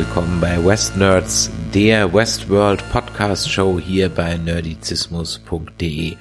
[0.00, 6.16] Willkommen bei West Nerds, der Westworld Podcast Show hier bei nerdizismus.de.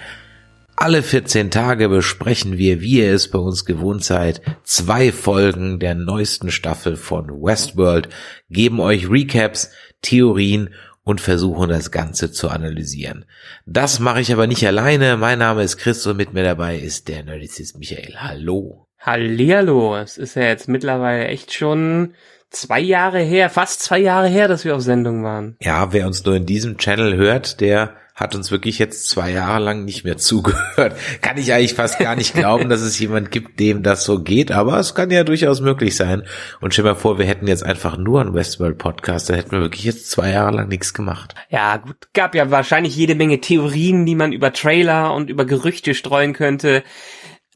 [0.76, 5.96] Alle 14 Tage besprechen wir, wie ihr es bei uns gewohnt seid, zwei Folgen der
[5.96, 8.10] neuesten Staffel von Westworld,
[8.50, 10.74] geben euch Recaps, Theorien
[11.06, 13.24] und versuchen das Ganze zu analysieren.
[13.66, 15.16] Das mache ich aber nicht alleine.
[15.16, 18.16] Mein Name ist Chris und mit mir dabei ist der Nerdizist Michael.
[18.18, 18.88] Hallo.
[19.00, 22.14] Hallihallo, es ist ja jetzt mittlerweile echt schon
[22.50, 25.56] zwei Jahre her, fast zwei Jahre her, dass wir auf Sendung waren.
[25.62, 29.64] Ja, wer uns nur in diesem Channel hört, der hat uns wirklich jetzt zwei Jahre
[29.64, 30.96] lang nicht mehr zugehört.
[31.22, 34.52] Kann ich eigentlich fast gar nicht glauben, dass es jemand gibt, dem das so geht,
[34.52, 36.24] aber es kann ja durchaus möglich sein.
[36.60, 39.62] Und stell mal vor, wir hätten jetzt einfach nur einen Westworld Podcast, dann hätten wir
[39.62, 41.34] wirklich jetzt zwei Jahre lang nichts gemacht.
[41.50, 45.94] Ja, gut, gab ja wahrscheinlich jede Menge Theorien, die man über Trailer und über Gerüchte
[45.94, 46.84] streuen könnte.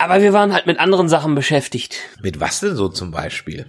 [0.04, 1.98] Aber wir waren halt mit anderen Sachen beschäftigt.
[2.22, 3.68] Mit was denn so zum Beispiel?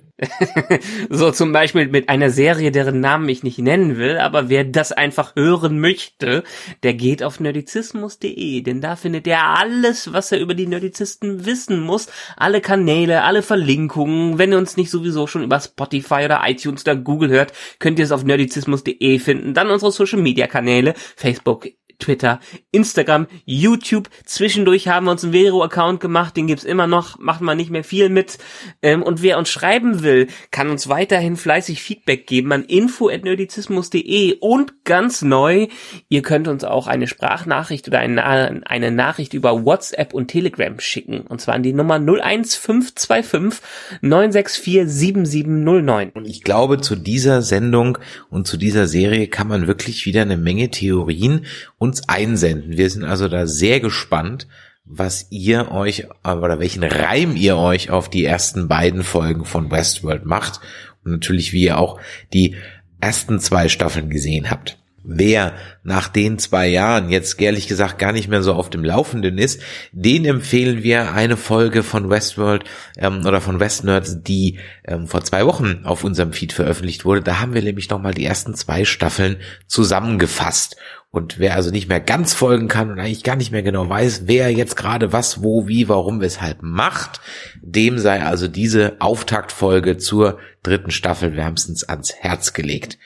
[1.09, 4.93] so zum Beispiel mit einer Serie, deren Namen ich nicht nennen will, aber wer das
[4.93, 6.43] einfach hören möchte,
[6.83, 11.81] der geht auf nerdizismus.de, denn da findet er alles, was er über die Nerdizisten wissen
[11.81, 12.09] muss.
[12.37, 14.39] Alle Kanäle, alle Verlinkungen.
[14.39, 18.05] Wenn ihr uns nicht sowieso schon über Spotify oder iTunes oder Google hört, könnt ihr
[18.05, 19.55] es auf nerdizismus.de finden.
[19.55, 24.09] Dann unsere Social Media Kanäle, Facebook, Twitter, Instagram, YouTube.
[24.25, 27.84] Zwischendurch haben wir uns einen Vero-Account gemacht, den gibt's immer noch, macht man nicht mehr
[27.84, 28.39] viel mit.
[28.83, 34.84] Ähm, und wer uns schreiben will, kann uns weiterhin fleißig Feedback geben an info.nerdizismus.de und
[34.84, 35.69] ganz neu,
[36.09, 38.25] ihr könnt uns auch eine Sprachnachricht oder eine,
[38.66, 41.22] eine Nachricht über WhatsApp und Telegram schicken.
[41.22, 43.61] Und zwar an die Nummer 01525
[44.00, 46.11] 964 7709.
[46.11, 47.99] Und ich glaube, zu dieser Sendung
[48.31, 51.47] und zu dieser Serie kann man wirklich wieder eine Menge Theorien
[51.94, 52.77] uns einsenden.
[52.77, 54.49] Wir sind also da sehr gespannt,
[54.84, 60.27] was ihr euch oder welchen Reim ihr euch auf die ersten beiden Folgen von Westworld
[60.27, 60.60] macht
[61.05, 62.00] und natürlich wie ihr auch
[62.32, 62.56] die
[63.00, 64.77] ersten zwei Staffeln gesehen habt.
[65.06, 69.37] Wer nach den zwei Jahren jetzt ehrlich gesagt gar nicht mehr so auf dem Laufenden
[69.37, 69.60] ist,
[69.92, 72.65] den empfehlen wir eine Folge von Westworld
[72.97, 77.20] ähm, oder von Westnerds, die ähm, vor zwei Wochen auf unserem Feed veröffentlicht wurde.
[77.20, 80.76] Da haben wir nämlich nochmal die ersten zwei Staffeln zusammengefasst.
[81.10, 84.22] Und wer also nicht mehr ganz folgen kann und eigentlich gar nicht mehr genau weiß,
[84.25, 87.20] wer jetzt gerade was, wo, wie, warum, weshalb macht,
[87.60, 92.98] dem sei also diese Auftaktfolge zur dritten Staffel wärmstens ans Herz gelegt.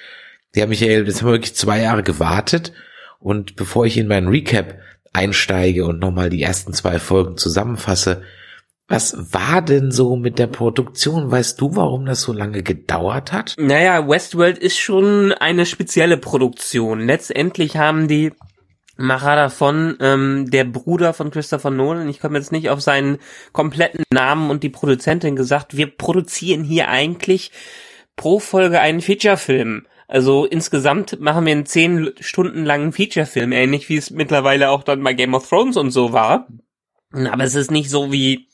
[0.54, 2.72] Ja, Michael, jetzt haben wir wirklich zwei Jahre gewartet
[3.19, 4.78] und bevor ich in meinen Recap
[5.12, 8.22] einsteige und nochmal die ersten zwei Folgen zusammenfasse,
[8.88, 11.31] was war denn so mit der Produktion?
[11.31, 13.54] Weißt du, warum das so lange gedauert hat?
[13.58, 17.00] Naja, Westworld ist schon eine spezielle Produktion.
[17.00, 18.32] Letztendlich haben die
[18.97, 23.19] Macher davon, ähm, der Bruder von Christopher Nolan, ich komme jetzt nicht auf seinen
[23.53, 27.53] kompletten Namen und die Produzentin gesagt, wir produzieren hier eigentlich
[28.16, 29.87] pro Folge einen Featurefilm.
[30.08, 35.02] Also insgesamt machen wir einen zehn Stunden langen Featurefilm, ähnlich wie es mittlerweile auch dann
[35.02, 36.48] bei Game of Thrones und so war.
[37.12, 38.48] Aber es ist nicht so wie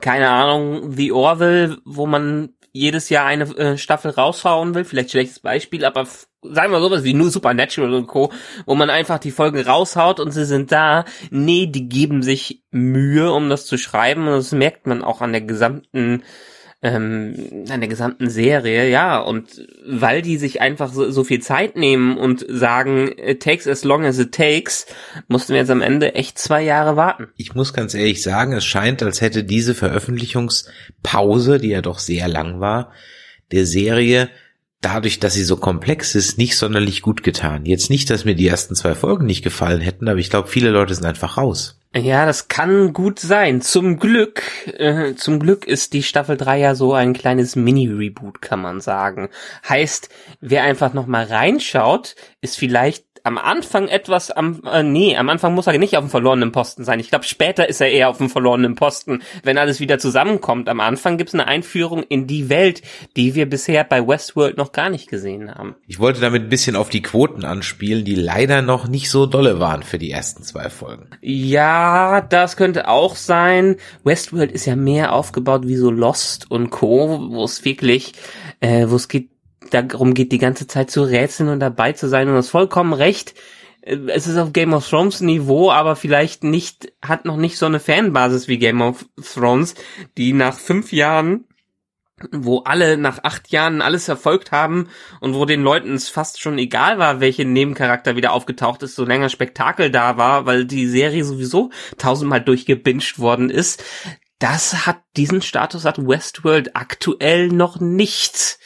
[0.00, 5.38] keine Ahnung, The Orville, wo man jedes Jahr eine äh, Staffel raushauen will, vielleicht schlechtes
[5.38, 6.06] Beispiel, aber
[6.42, 8.32] sagen wir sowas wie nur Supernatural und Co.,
[8.66, 11.04] wo man einfach die Folgen raushaut und sie sind da.
[11.30, 15.32] Nee, die geben sich Mühe, um das zu schreiben und das merkt man auch an
[15.32, 16.24] der gesamten
[16.84, 21.76] ähm, an der gesamten Serie, ja, und weil die sich einfach so, so viel Zeit
[21.76, 24.86] nehmen und sagen, it takes as long as it takes,
[25.26, 27.28] mussten wir jetzt am Ende echt zwei Jahre warten.
[27.36, 32.28] Ich muss ganz ehrlich sagen, es scheint, als hätte diese Veröffentlichungspause, die ja doch sehr
[32.28, 32.92] lang war,
[33.50, 34.28] der Serie
[34.82, 37.64] dadurch, dass sie so komplex ist, nicht sonderlich gut getan.
[37.64, 40.68] Jetzt nicht, dass mir die ersten zwei Folgen nicht gefallen hätten, aber ich glaube, viele
[40.68, 41.80] Leute sind einfach raus.
[41.96, 43.60] Ja, das kann gut sein.
[43.60, 48.60] Zum Glück, äh, zum Glück ist die Staffel 3 ja so ein kleines Mini-Reboot, kann
[48.60, 49.28] man sagen.
[49.68, 50.08] Heißt,
[50.40, 55.66] wer einfach nochmal reinschaut, ist vielleicht am Anfang etwas am, äh, nee, am Anfang muss
[55.66, 57.00] er nicht auf dem verlorenen Posten sein.
[57.00, 60.68] Ich glaube, später ist er eher auf dem verlorenen Posten, wenn alles wieder zusammenkommt.
[60.68, 62.82] Am Anfang gibt's eine Einführung in die Welt,
[63.16, 65.74] die wir bisher bei Westworld noch gar nicht gesehen haben.
[65.86, 69.58] Ich wollte damit ein bisschen auf die Quoten anspielen, die leider noch nicht so dolle
[69.58, 71.08] waren für die ersten zwei Folgen.
[71.22, 73.76] Ja, das könnte auch sein.
[74.04, 78.12] Westworld ist ja mehr aufgebaut wie so Lost und Co., wo es wirklich,
[78.60, 79.33] äh, wo es geht
[79.70, 83.34] darum geht, die ganze Zeit zu rätseln und dabei zu sein und das vollkommen recht.
[83.82, 87.80] Es ist auf Game of Thrones Niveau, aber vielleicht nicht, hat noch nicht so eine
[87.80, 89.74] Fanbasis wie Game of Thrones,
[90.16, 91.44] die nach fünf Jahren
[92.30, 94.88] wo alle nach acht Jahren alles verfolgt haben
[95.20, 99.04] und wo den Leuten es fast schon egal war, welche Nebencharakter wieder aufgetaucht ist, so
[99.04, 103.82] länger Spektakel da war, weil die Serie sowieso tausendmal durchgebinged worden ist.
[104.38, 108.58] Das hat, diesen Status hat Westworld aktuell noch nicht.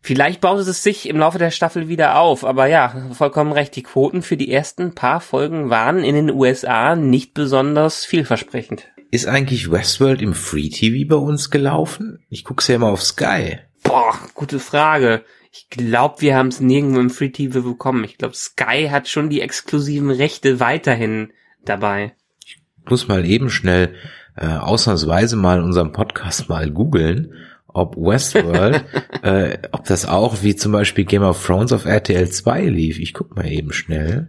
[0.00, 3.74] Vielleicht baut es sich im Laufe der Staffel wieder auf, aber ja, vollkommen recht.
[3.76, 8.88] Die Quoten für die ersten paar Folgen waren in den USA nicht besonders vielversprechend.
[9.10, 12.20] Ist eigentlich Westworld im Free TV bei uns gelaufen?
[12.28, 13.58] Ich guck's ja immer auf Sky.
[13.82, 15.24] Boah, gute Frage.
[15.50, 18.04] Ich glaube, wir haben es nirgendwo im Free TV bekommen.
[18.04, 21.32] Ich glaube, Sky hat schon die exklusiven Rechte weiterhin
[21.64, 22.14] dabei.
[22.44, 22.58] Ich
[22.88, 23.94] muss mal eben schnell
[24.36, 27.32] äh, ausnahmsweise mal unseren Podcast mal googeln
[27.78, 28.84] ob Westworld,
[29.22, 32.98] äh, ob das auch wie zum Beispiel Game of Thrones auf RTL 2 lief.
[32.98, 34.28] Ich guck mal eben schnell.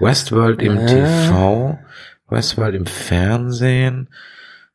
[0.00, 0.86] Westworld im äh.
[0.86, 1.78] TV,
[2.28, 4.08] Westworld im Fernsehen.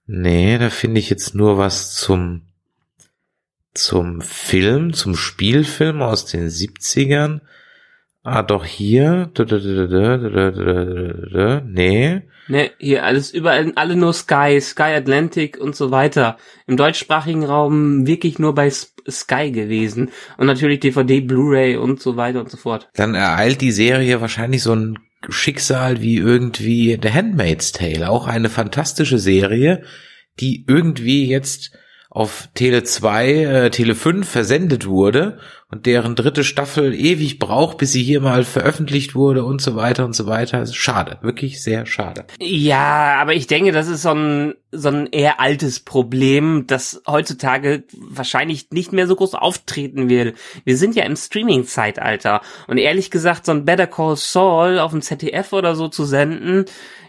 [0.06, 2.42] Nee, da finde ich jetzt nur was zum
[3.74, 7.42] zum Film, zum Spielfilm aus den 70ern.
[8.22, 9.32] Ah, doch hier.
[11.66, 12.22] Nee.
[12.48, 16.38] Ne, hier alles überall, alle nur Sky, Sky Atlantic und so weiter.
[16.68, 20.12] Im deutschsprachigen Raum wirklich nur bei Sky gewesen.
[20.38, 22.90] Und natürlich DVD, Blu-ray und so weiter und so fort.
[22.96, 25.00] Dann ereilt die Serie wahrscheinlich so ein
[25.30, 28.10] Schicksal wie irgendwie The Handmaid's Tale.
[28.10, 29.84] Auch eine fantastische Serie,
[30.40, 31.72] die irgendwie jetzt
[32.10, 35.40] auf Tele 2, äh, Tele 5 versendet wurde
[35.74, 40.06] und deren dritte Staffel ewig braucht, bis sie hier mal veröffentlicht wurde und so weiter
[40.06, 40.66] und so weiter.
[40.68, 42.26] Schade, wirklich sehr schade.
[42.40, 47.86] Ja, aber ich denke, das ist so ein, so ein eher altes Problem, das heutzutage
[47.98, 50.36] wahrscheinlich nicht mehr so groß auftreten will.
[50.64, 55.02] Wir sind ja im Streaming-Zeitalter und ehrlich gesagt, so ein Better Call Saul auf dem
[55.02, 56.66] ZDF oder so zu senden,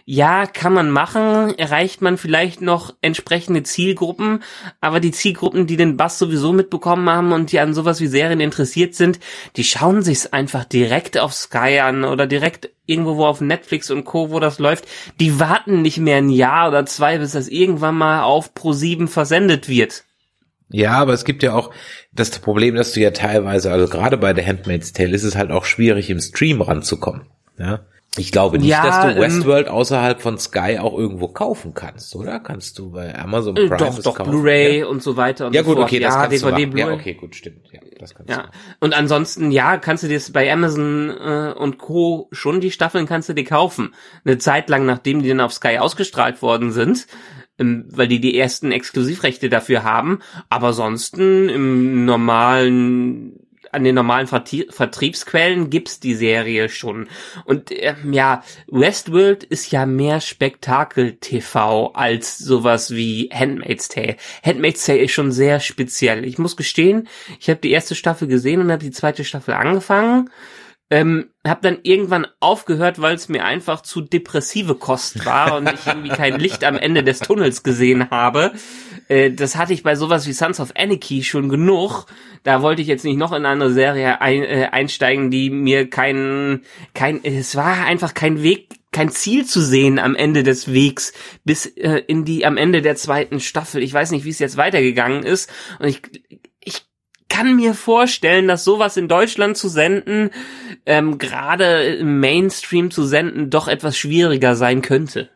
[0.07, 4.43] ja, kann man machen, erreicht man vielleicht noch entsprechende Zielgruppen,
[4.79, 8.39] aber die Zielgruppen, die den Bass sowieso mitbekommen haben und die an sowas wie Serien
[8.55, 9.19] interessiert sind,
[9.57, 14.05] die schauen sich's einfach direkt auf Sky an oder direkt irgendwo wo auf Netflix und
[14.05, 14.85] Co, wo das läuft,
[15.19, 19.67] die warten nicht mehr ein Jahr oder zwei, bis das irgendwann mal auf Pro7 versendet
[19.67, 20.03] wird.
[20.69, 21.71] Ja, aber es gibt ja auch
[22.13, 25.51] das Problem, dass du ja teilweise, also gerade bei The Handmaid's Tale ist es halt
[25.51, 27.27] auch schwierig, im Stream ranzukommen.
[27.57, 27.81] Ja,
[28.17, 31.73] ich glaube nicht, ja, dass du ähm, Westworld ähm, außerhalb von Sky auch irgendwo kaufen
[31.73, 32.39] kannst, oder?
[32.39, 34.85] Kannst du bei Amazon Prime Doch, doch, Blu-ray ja?
[34.87, 35.87] und so weiter und ja, so gut, fort.
[35.87, 37.67] Okay, ja, das kannst DVD, du Ja, okay, gut, stimmt.
[37.71, 38.43] Ja, das kannst ja.
[38.43, 38.49] du.
[38.79, 42.29] Und ansonsten, ja, kannst du dir bei Amazon äh, und Co.
[42.31, 43.93] schon die Staffeln kannst du dir kaufen.
[44.23, 47.07] Eine Zeit lang, nachdem die dann auf Sky ausgestrahlt worden sind,
[47.59, 50.19] ähm, weil die die ersten Exklusivrechte dafür haben.
[50.49, 53.44] Aber ansonsten im normalen
[53.75, 57.07] an den normalen Vertriebsquellen gibt's die Serie schon.
[57.43, 64.15] Und ähm, ja, Westworld ist ja mehr Spektakel-TV als sowas wie Handmaid's Tale.
[64.43, 66.25] Handmaid's Tale ist schon sehr speziell.
[66.25, 67.07] Ich muss gestehen,
[67.39, 70.29] ich habe die erste Staffel gesehen und habe die zweite Staffel angefangen.
[70.91, 75.87] Ähm, hab dann irgendwann aufgehört, weil es mir einfach zu depressive Kost war und ich
[75.87, 78.51] irgendwie kein Licht am Ende des Tunnels gesehen habe.
[79.07, 82.05] Äh, das hatte ich bei sowas wie Sons of Anarchy schon genug.
[82.43, 86.61] Da wollte ich jetzt nicht noch in eine Serie ein, äh, einsteigen, die mir kein,
[86.93, 91.65] kein, es war einfach kein Weg, kein Ziel zu sehen am Ende des Wegs bis
[91.65, 93.83] äh, in die am Ende der zweiten Staffel.
[93.83, 96.01] Ich weiß nicht, wie es jetzt weitergegangen ist und ich
[97.35, 100.29] kann mir vorstellen, dass sowas in Deutschland zu senden,
[100.85, 105.29] ähm, gerade im Mainstream zu senden, doch etwas schwieriger sein könnte.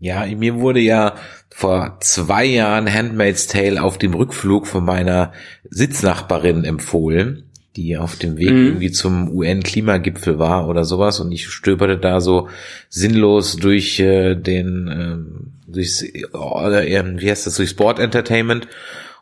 [0.00, 1.16] Ja, mir wurde ja
[1.50, 5.32] vor zwei Jahren Handmaid's Tale auf dem Rückflug von meiner
[5.70, 8.66] Sitznachbarin empfohlen, die auf dem Weg mhm.
[8.66, 12.48] irgendwie zum UN-Klimagipfel war oder sowas und ich stöberte da so
[12.88, 18.68] sinnlos durch äh, den, äh, durchs, äh, wie heißt das, durch Sport Entertainment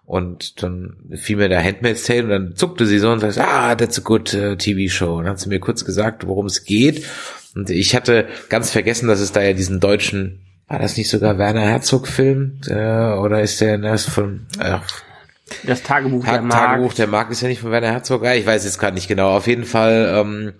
[0.06, 3.74] und dann fiel mir der Handmaid's Tale und dann zuckte sie so und sagte, ah,
[3.74, 5.16] that's a good uh, TV show.
[5.16, 7.04] Und dann hat sie mir kurz gesagt, worum es geht.
[7.56, 11.38] Und ich hatte ganz vergessen, dass es da ja diesen deutschen, war das nicht sogar
[11.38, 12.60] Werner Herzog-Film?
[12.68, 14.78] Äh, oder ist der das von, äh,
[15.64, 16.52] das Tagebuch Ta der Mark.
[16.52, 18.24] Tagebuch der Mark ist ja nicht von Werner Herzog.
[18.24, 19.36] Ja, ich weiß jetzt gerade nicht genau.
[19.36, 20.52] Auf jeden Fall ähm,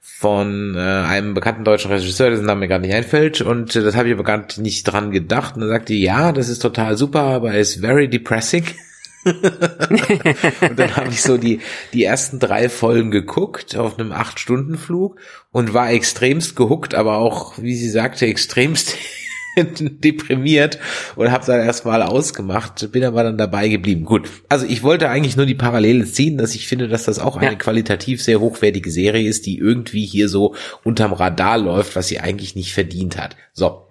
[0.00, 3.42] von äh, einem bekannten deutschen Regisseur, dessen Name mir gar nicht einfällt.
[3.42, 5.56] Und äh, das habe ich aber gar nicht dran gedacht.
[5.56, 8.64] Und er sagte, ja, das ist total super, aber es ist very depressing.
[9.24, 11.60] und dann habe ich so die,
[11.92, 15.18] die ersten drei Folgen geguckt auf einem Acht-Stunden-Flug
[15.50, 18.96] und war extremst gehuckt, aber auch, wie sie sagte, extremst
[19.56, 20.78] deprimiert
[21.16, 24.04] und habe dann erstmal ausgemacht, bin aber dann dabei geblieben.
[24.04, 27.36] Gut, also ich wollte eigentlich nur die Parallele ziehen, dass ich finde, dass das auch
[27.36, 27.58] eine ja.
[27.58, 32.54] qualitativ sehr hochwertige Serie ist, die irgendwie hier so unterm Radar läuft, was sie eigentlich
[32.56, 33.36] nicht verdient hat.
[33.52, 33.88] So,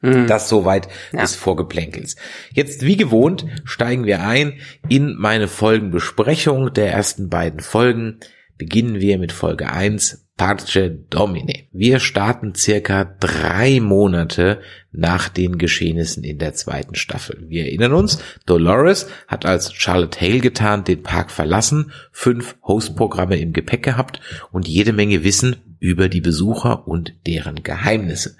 [0.00, 0.26] mhm.
[0.26, 1.20] das soweit ja.
[1.20, 2.16] des Vorgeplänkels.
[2.52, 8.20] Jetzt, wie gewohnt, steigen wir ein in meine Folgenbesprechung der ersten beiden Folgen.
[8.58, 11.66] Beginnen wir mit Folge 1, Parce Domine.
[11.70, 17.44] Wir starten circa drei Monate nach den Geschehnissen in der zweiten Staffel.
[17.50, 23.52] Wir erinnern uns, Dolores hat als Charlotte Hale getan, den Park verlassen, fünf Hostprogramme im
[23.52, 28.38] Gepäck gehabt und jede Menge Wissen über die Besucher und deren Geheimnisse.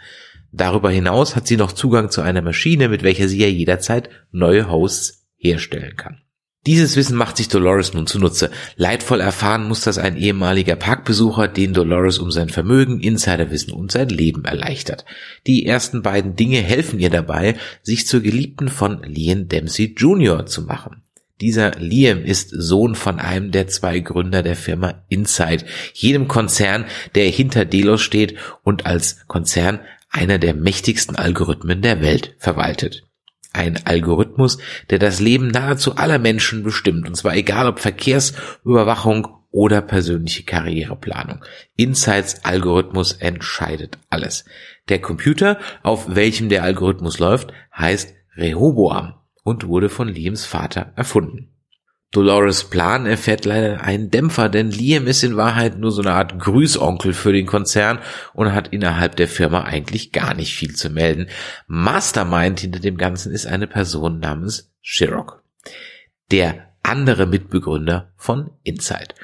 [0.53, 4.71] Darüber hinaus hat sie noch Zugang zu einer Maschine, mit welcher sie ja jederzeit neue
[4.71, 6.23] Hosts herstellen kann.
[6.67, 8.51] Dieses Wissen macht sich Dolores nun zunutze.
[8.77, 14.11] Leidvoll erfahren muss das ein ehemaliger Parkbesucher, den Dolores um sein Vermögen, Insiderwissen und sein
[14.11, 15.07] Leben erleichtert.
[15.47, 20.45] Die ersten beiden Dinge helfen ihr dabei, sich zur Geliebten von Liam Dempsey Jr.
[20.45, 21.03] zu machen.
[21.41, 25.65] Dieser Liam ist Sohn von einem der zwei Gründer der Firma Inside,
[25.95, 32.35] jedem Konzern, der hinter Delos steht und als Konzern einer der mächtigsten Algorithmen der Welt
[32.39, 33.05] verwaltet.
[33.53, 34.59] Ein Algorithmus,
[34.91, 41.45] der das Leben nahezu aller Menschen bestimmt, und zwar egal ob Verkehrsüberwachung oder persönliche Karriereplanung.
[41.77, 44.45] Insights Algorithmus entscheidet alles.
[44.89, 51.50] Der Computer, auf welchem der Algorithmus läuft, heißt Rehoboam und wurde von Liams Vater erfunden.
[52.13, 56.41] Dolores Plan erfährt leider einen Dämpfer, denn Liam ist in Wahrheit nur so eine Art
[56.41, 58.01] Grüßonkel für den Konzern
[58.33, 61.29] und hat innerhalb der Firma eigentlich gar nicht viel zu melden.
[61.69, 65.45] Mastermind hinter dem Ganzen ist eine Person namens Shirok,
[66.33, 69.15] der andere Mitbegründer von Inside.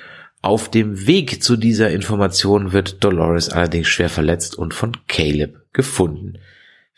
[0.40, 6.38] Auf dem Weg zu dieser Information wird Dolores allerdings schwer verletzt und von Caleb gefunden.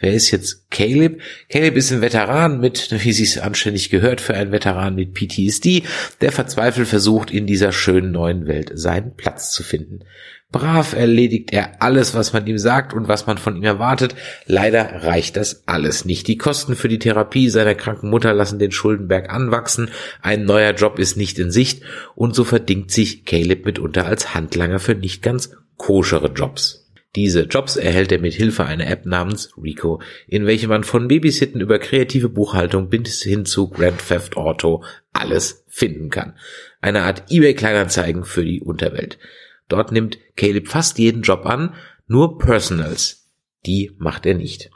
[0.00, 1.21] Wer ist jetzt Caleb?
[1.49, 5.83] Caleb ist ein Veteran mit, wie sie es anständig gehört, für einen Veteran mit PTSD,
[6.21, 10.05] der verzweifelt versucht, in dieser schönen neuen Welt seinen Platz zu finden.
[10.50, 14.14] Brav erledigt er alles, was man ihm sagt und was man von ihm erwartet.
[14.47, 16.26] Leider reicht das alles nicht.
[16.26, 19.90] Die Kosten für die Therapie seiner kranken Mutter lassen den Schuldenberg anwachsen.
[20.23, 21.83] Ein neuer Job ist nicht in Sicht
[22.14, 26.88] und so verdingt sich Caleb mitunter als Handlanger für nicht ganz koschere Jobs.
[27.18, 31.60] Diese Jobs erhält er mit Hilfe einer App namens Rico, in welche man von Babysitten
[31.60, 36.38] über kreative Buchhaltung bis hin zu Grand Theft Auto alles finden kann.
[36.80, 39.18] Eine Art eBay Kleinanzeigen für die Unterwelt.
[39.66, 41.75] Dort nimmt Caleb fast jeden Job an,
[42.06, 43.28] nur Personals.
[43.66, 44.70] Die macht er nicht.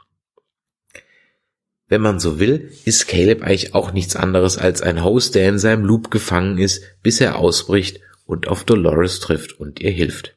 [1.87, 5.59] Wenn man so will, ist Caleb eigentlich auch nichts anderes als ein Host, der in
[5.59, 10.35] seinem Loop gefangen ist, bis er ausbricht und auf Dolores trifft und ihr hilft.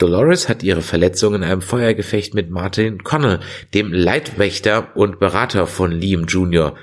[0.00, 3.40] Dolores hat ihre Verletzung in einem Feuergefecht mit Martin Connell,
[3.74, 6.74] dem Leitwächter und Berater von Liam Jr.,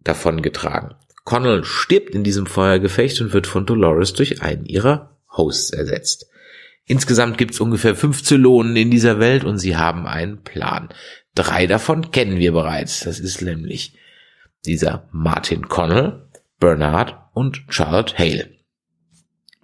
[0.00, 0.94] davongetragen.
[1.24, 6.30] Connell stirbt in diesem Feuergefecht und wird von Dolores durch einen ihrer Hosts ersetzt.
[6.86, 10.88] Insgesamt gibt's ungefähr fünf Zylonen in dieser Welt und sie haben einen Plan.
[11.34, 13.00] Drei davon kennen wir bereits.
[13.00, 13.92] Das ist nämlich
[14.64, 16.22] dieser Martin Connell,
[16.58, 18.57] Bernard und Charlotte Hale.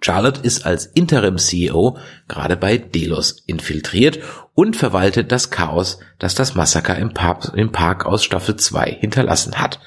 [0.05, 1.97] Charlotte ist als Interim-CEO
[2.27, 4.19] gerade bei Delos infiltriert
[4.53, 9.55] und verwaltet das Chaos, das das Massaker im Park, im Park aus Staffel 2 hinterlassen
[9.55, 9.79] hat.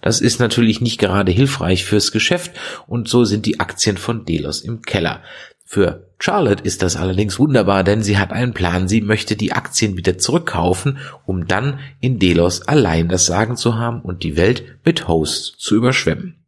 [0.00, 2.52] Das ist natürlich nicht gerade hilfreich fürs Geschäft
[2.86, 5.20] und so sind die Aktien von Delos im Keller.
[5.66, 8.88] Für Charlotte ist das allerdings wunderbar, denn sie hat einen Plan.
[8.88, 14.00] Sie möchte die Aktien wieder zurückkaufen, um dann in Delos allein das Sagen zu haben
[14.00, 16.46] und die Welt mit Hosts zu überschwemmen.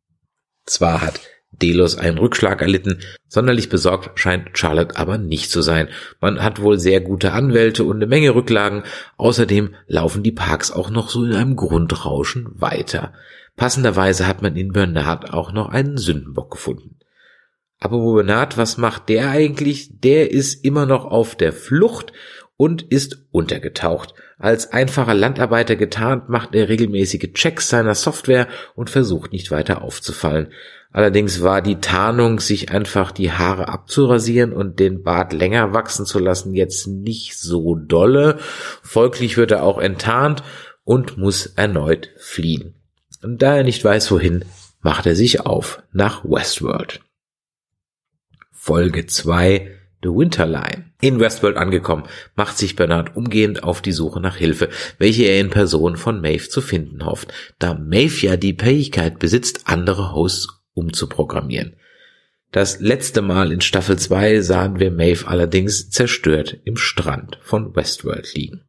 [0.64, 1.20] Zwar hat
[1.50, 3.00] Delos einen Rückschlag erlitten.
[3.26, 5.88] Sonderlich besorgt scheint Charlotte aber nicht zu sein.
[6.20, 8.84] Man hat wohl sehr gute Anwälte und eine Menge Rücklagen.
[9.16, 13.12] Außerdem laufen die Parks auch noch so in einem Grundrauschen weiter.
[13.56, 16.96] Passenderweise hat man in Bernard auch noch einen Sündenbock gefunden.
[17.80, 20.00] Aber Bernard, was macht der eigentlich?
[20.00, 22.12] Der ist immer noch auf der Flucht
[22.56, 24.14] und ist untergetaucht.
[24.38, 30.48] Als einfacher Landarbeiter getarnt macht er regelmäßige Checks seiner Software und versucht nicht weiter aufzufallen.
[30.90, 36.18] Allerdings war die Tarnung, sich einfach die Haare abzurasieren und den Bart länger wachsen zu
[36.18, 38.38] lassen, jetzt nicht so dolle.
[38.82, 40.42] Folglich wird er auch enttarnt
[40.84, 42.74] und muss erneut fliehen.
[43.22, 44.44] Und da er nicht weiß wohin,
[44.80, 47.00] macht er sich auf nach Westworld.
[48.50, 50.92] Folge 2 The Winter Line.
[51.00, 52.04] In Westworld angekommen,
[52.36, 54.68] macht sich Bernard umgehend auf die Suche nach Hilfe,
[54.98, 59.62] welche er in Person von Maeve zu finden hofft, da Maeve ja die Fähigkeit besitzt,
[59.64, 61.76] andere Hosts umzuprogrammieren.
[62.50, 68.34] Das letzte Mal in Staffel 2 sahen wir Maeve allerdings zerstört im Strand von Westworld
[68.34, 68.62] liegen.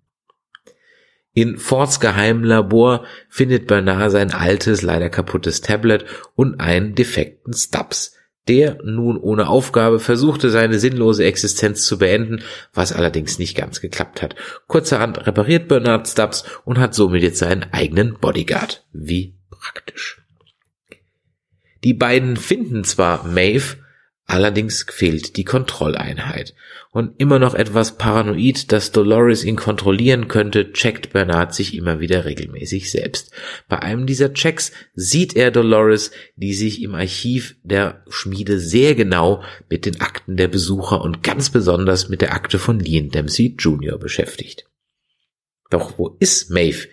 [1.33, 6.03] In Fords geheimem Labor findet Bernard sein altes, leider kaputtes Tablet
[6.35, 8.15] und einen defekten Stubbs,
[8.49, 12.41] der nun ohne Aufgabe versuchte, seine sinnlose Existenz zu beenden,
[12.73, 14.35] was allerdings nicht ganz geklappt hat.
[14.67, 18.85] Kurzerhand repariert Bernard Stubbs und hat somit jetzt seinen eigenen Bodyguard.
[18.91, 20.21] Wie praktisch.
[21.83, 23.77] Die beiden finden zwar Maeve,
[24.25, 26.53] allerdings fehlt die Kontrolleinheit.
[26.91, 32.25] Und immer noch etwas paranoid, dass Dolores ihn kontrollieren könnte, checkt Bernard sich immer wieder
[32.25, 33.31] regelmäßig selbst.
[33.67, 39.43] Bei einem dieser Checks sieht er Dolores, die sich im Archiv der Schmiede sehr genau
[39.69, 43.97] mit den Akten der Besucher und ganz besonders mit der Akte von Leon Dempsey Jr.
[43.97, 44.65] beschäftigt.
[45.69, 46.87] Doch wo ist Maeve?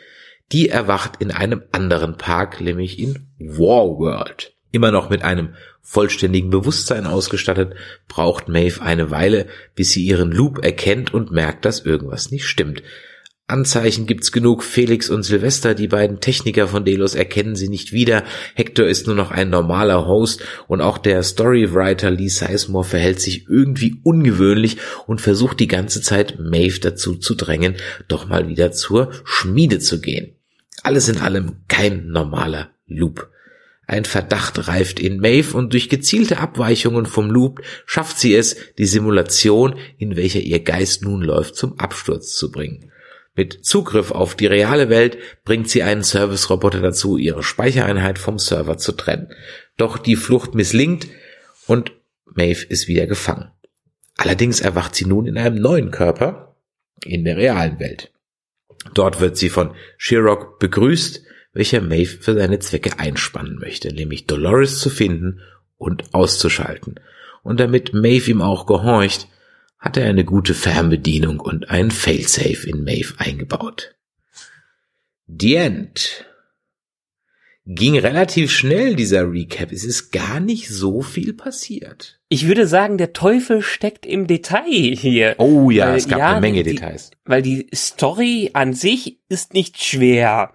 [0.52, 4.55] Die erwacht in einem anderen Park, nämlich in Warworld.
[4.76, 7.72] Immer noch mit einem vollständigen Bewusstsein ausgestattet,
[8.08, 12.82] braucht Maeve eine Weile, bis sie ihren Loop erkennt und merkt, dass irgendwas nicht stimmt.
[13.46, 14.62] Anzeichen gibt's genug.
[14.62, 18.22] Felix und Sylvester, die beiden Techniker von Delos, erkennen sie nicht wieder.
[18.54, 23.48] Hector ist nur noch ein normaler Host und auch der Storywriter Lee Sizemore verhält sich
[23.48, 27.76] irgendwie ungewöhnlich und versucht die ganze Zeit Maeve dazu zu drängen,
[28.08, 30.34] doch mal wieder zur Schmiede zu gehen.
[30.82, 33.30] Alles in allem kein normaler Loop.
[33.86, 38.86] Ein Verdacht reift in Maeve und durch gezielte Abweichungen vom Loop schafft sie es, die
[38.86, 42.90] Simulation, in welcher ihr Geist nun läuft, zum Absturz zu bringen.
[43.36, 48.78] Mit Zugriff auf die reale Welt bringt sie einen Service-Roboter dazu, ihre Speichereinheit vom Server
[48.78, 49.28] zu trennen.
[49.76, 51.06] Doch die Flucht misslingt
[51.66, 51.92] und
[52.24, 53.50] Maeve ist wieder gefangen.
[54.16, 56.56] Allerdings erwacht sie nun in einem neuen Körper
[57.04, 58.10] in der realen Welt.
[58.94, 61.22] Dort wird sie von Shirok begrüßt,
[61.56, 65.40] welcher Maeve für seine Zwecke einspannen möchte, nämlich Dolores zu finden
[65.78, 67.00] und auszuschalten.
[67.42, 69.28] Und damit Maeve ihm auch gehorcht,
[69.78, 73.94] hat er eine gute Fernbedienung und einen Failsafe in Maeve eingebaut.
[75.26, 76.24] The End.
[77.68, 79.72] Ging relativ schnell, dieser Recap.
[79.72, 82.20] Es ist gar nicht so viel passiert.
[82.28, 85.34] Ich würde sagen, der Teufel steckt im Detail hier.
[85.38, 87.10] Oh ja, weil, es gab ja, eine Menge die, Details.
[87.24, 90.52] Weil die Story an sich ist nicht schwer.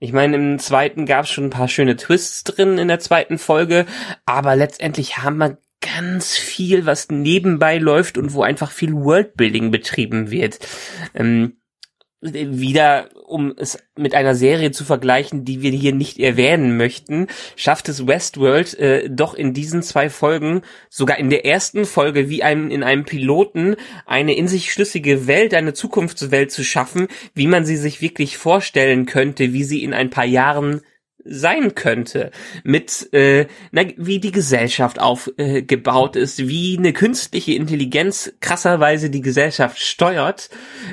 [0.00, 3.38] Ich meine, im zweiten gab es schon ein paar schöne Twists drin in der zweiten
[3.38, 3.86] Folge,
[4.26, 10.30] aber letztendlich haben wir ganz viel, was nebenbei läuft und wo einfach viel Worldbuilding betrieben
[10.30, 10.58] wird.
[11.14, 11.58] Ähm,
[12.20, 17.88] wieder, um es mit einer Serie zu vergleichen, die wir hier nicht erwähnen möchten, schafft
[17.88, 22.70] es Westworld äh, doch in diesen zwei Folgen, sogar in der ersten Folge wie einem,
[22.70, 27.76] in einem Piloten, eine in sich schlüssige Welt, eine Zukunftswelt zu schaffen, wie man sie
[27.76, 30.80] sich wirklich vorstellen könnte, wie sie in ein paar Jahren
[31.28, 32.30] sein könnte,
[32.64, 39.20] mit äh, na, wie die Gesellschaft aufgebaut äh, ist, wie eine künstliche Intelligenz krasserweise die
[39.20, 40.50] Gesellschaft steuert.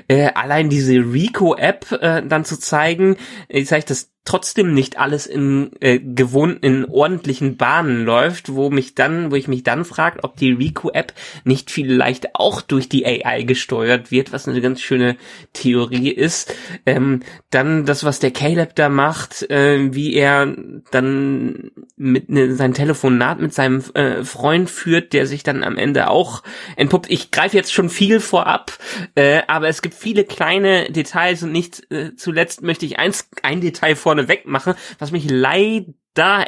[0.07, 3.17] Äh, allein diese Rico-App äh, dann zu zeigen,
[3.47, 8.95] ich zeige das trotzdem nicht alles in äh, gewohnten, in ordentlichen Bahnen läuft, wo mich
[8.95, 13.43] dann, wo ich mich dann frage, ob die Rico-App nicht vielleicht auch durch die AI
[13.43, 15.15] gesteuert wird, was eine ganz schöne
[15.53, 16.53] Theorie ist.
[16.87, 20.55] Ähm, dann das, was der Caleb da macht, äh, wie er
[20.89, 26.09] dann mit ne, sein Telefonat mit seinem äh, Freund führt, der sich dann am Ende
[26.09, 26.41] auch
[26.77, 27.11] entpuppt.
[27.11, 28.71] Ich greife jetzt schon viel vorab,
[29.13, 33.61] äh, aber es gibt viele kleine Details und nicht äh, zuletzt möchte ich eins, ein
[33.61, 35.93] Detail vor vorne weg machen, was mich leider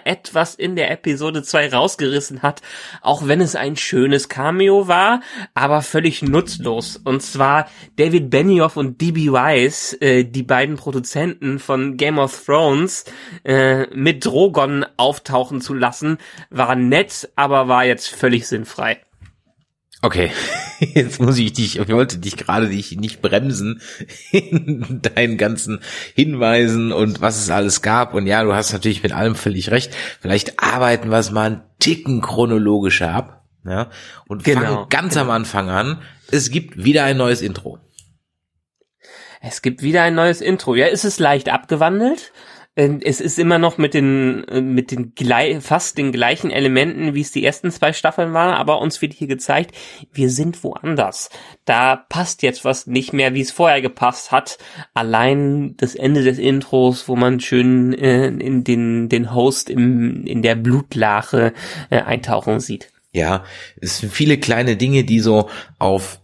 [0.06, 2.62] etwas in der Episode 2 rausgerissen hat,
[3.01, 5.21] auch wenn es ein schönes Cameo war,
[5.53, 6.95] aber völlig nutzlos.
[6.95, 9.32] Und zwar David Benioff und D.B.
[9.34, 13.03] Weiss, äh, die beiden Produzenten von Game of Thrones,
[13.43, 16.17] äh, mit Drogon auftauchen zu lassen,
[16.49, 19.01] war nett, aber war jetzt völlig sinnfrei.
[20.01, 20.31] Okay,
[20.79, 23.81] jetzt muss ich dich, ich wollte dich gerade dich nicht bremsen
[24.31, 25.79] in deinen ganzen
[26.13, 28.13] Hinweisen und was es alles gab.
[28.13, 29.95] Und ja, du hast natürlich mit allem völlig recht.
[30.21, 33.45] Vielleicht arbeiten wir es mal einen Ticken chronologischer ab.
[33.65, 33.89] Ja,
[34.27, 35.25] und genau, fangen ganz genau.
[35.25, 36.01] am Anfang an.
[36.31, 37.79] Es gibt wieder ein neues Intro.
[39.41, 40.75] Es gibt wieder ein neues Intro.
[40.75, 42.31] Ja, ist es leicht abgewandelt?
[42.77, 45.11] Ähm, es ist immer noch mit den äh, mit den
[45.61, 49.27] fast den gleichen Elementen, wie es die ersten zwei Staffeln war, aber uns wird hier
[49.27, 49.75] gezeigt,
[50.13, 51.31] wir sind woanders.
[51.65, 54.59] Da passt jetzt was nicht mehr, wie es vorher gepasst hat.
[54.93, 60.43] Allein das Ende des Intros, wo man schön äh, in den den Host im in
[60.43, 61.53] der Blutlache
[61.89, 62.91] äh, eintauchen sieht.
[63.11, 63.43] Ja,
[63.81, 66.19] es sind viele kleine Dinge, die so auf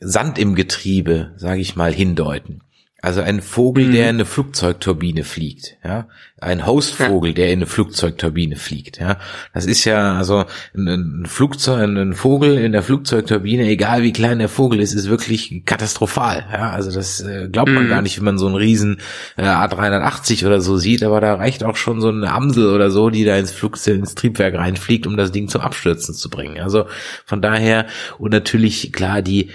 [0.00, 2.62] Sand im Getriebe, sage ich mal, hindeuten.
[3.04, 3.92] Also ein Vogel, mhm.
[3.92, 6.06] der in eine Flugzeugturbine fliegt, ja.
[6.40, 7.34] Ein Hostvogel, ja.
[7.34, 9.18] der in eine Flugzeugturbine fliegt, ja.
[9.52, 10.44] Das ist ja, also
[10.76, 15.64] ein, Flugzeug, ein Vogel in der Flugzeugturbine, egal wie klein der Vogel ist, ist wirklich
[15.66, 16.70] katastrophal, ja.
[16.70, 17.88] Also das äh, glaubt man mhm.
[17.88, 18.98] gar nicht, wenn man so einen riesen
[19.36, 23.10] äh, A380 oder so sieht, aber da reicht auch schon so eine Amsel oder so,
[23.10, 26.60] die da ins Flugzeug, ins Triebwerk reinfliegt, um das Ding zum Abstürzen zu bringen.
[26.60, 26.86] Also
[27.26, 27.86] von daher,
[28.18, 29.50] und natürlich, klar, die,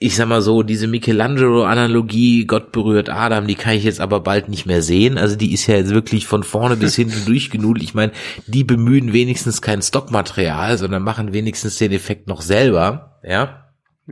[0.00, 4.48] ich sag mal so, diese Michelangelo-Analogie, Gott berührt Adam, die kann ich jetzt aber bald
[4.48, 5.18] nicht mehr sehen.
[5.18, 7.82] Also die ist ja jetzt wirklich von vorne bis hinten durchgenudelt.
[7.82, 8.12] Ich meine,
[8.46, 13.64] die bemühen wenigstens kein Stockmaterial, sondern machen wenigstens den Effekt noch selber, ja.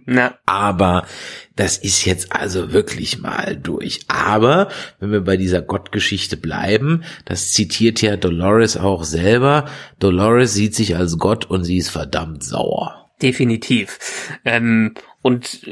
[0.05, 0.35] Na.
[0.45, 1.07] Aber
[1.55, 4.01] das ist jetzt also wirklich mal durch.
[4.09, 4.69] Aber
[4.99, 9.67] wenn wir bei dieser Gottgeschichte bleiben, das zitiert ja Dolores auch selber.
[9.99, 13.07] Dolores sieht sich als Gott und sie ist verdammt sauer.
[13.23, 13.99] Definitiv.
[14.45, 14.93] Ähm,
[15.27, 15.63] und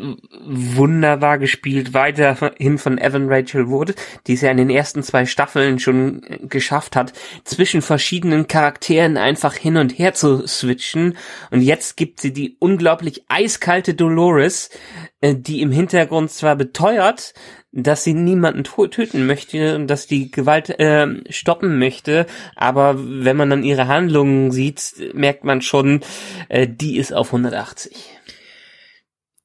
[0.45, 3.95] wunderbar gespielt weiterhin von Evan Rachel Wood,
[4.27, 7.13] die es ja in den ersten zwei Staffeln schon geschafft hat,
[7.45, 11.17] zwischen verschiedenen Charakteren einfach hin und her zu switchen.
[11.53, 14.71] Und jetzt gibt sie die unglaublich eiskalte Dolores,
[15.21, 17.33] äh, die im Hintergrund zwar beteuert,
[17.71, 23.51] dass sie niemanden töten möchte und dass die Gewalt äh, stoppen möchte, aber wenn man
[23.51, 26.01] dann ihre Handlungen sieht, merkt man schon,
[26.49, 28.14] äh, die ist auf 180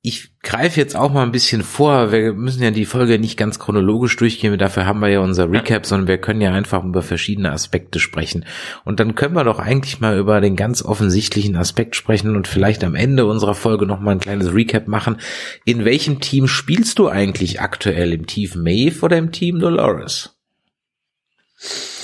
[0.01, 2.13] ich greife jetzt auch mal ein bisschen vor.
[2.13, 4.57] Wir müssen ja die Folge nicht ganz chronologisch durchgehen.
[4.57, 8.45] Dafür haben wir ja unser Recap, sondern wir können ja einfach über verschiedene Aspekte sprechen.
[8.85, 12.85] Und dann können wir doch eigentlich mal über den ganz offensichtlichen Aspekt sprechen und vielleicht
[12.85, 15.17] am Ende unserer Folge noch mal ein kleines Recap machen.
[15.65, 18.13] In welchem Team spielst du eigentlich aktuell?
[18.13, 20.38] Im Team Maeve oder im Team Dolores?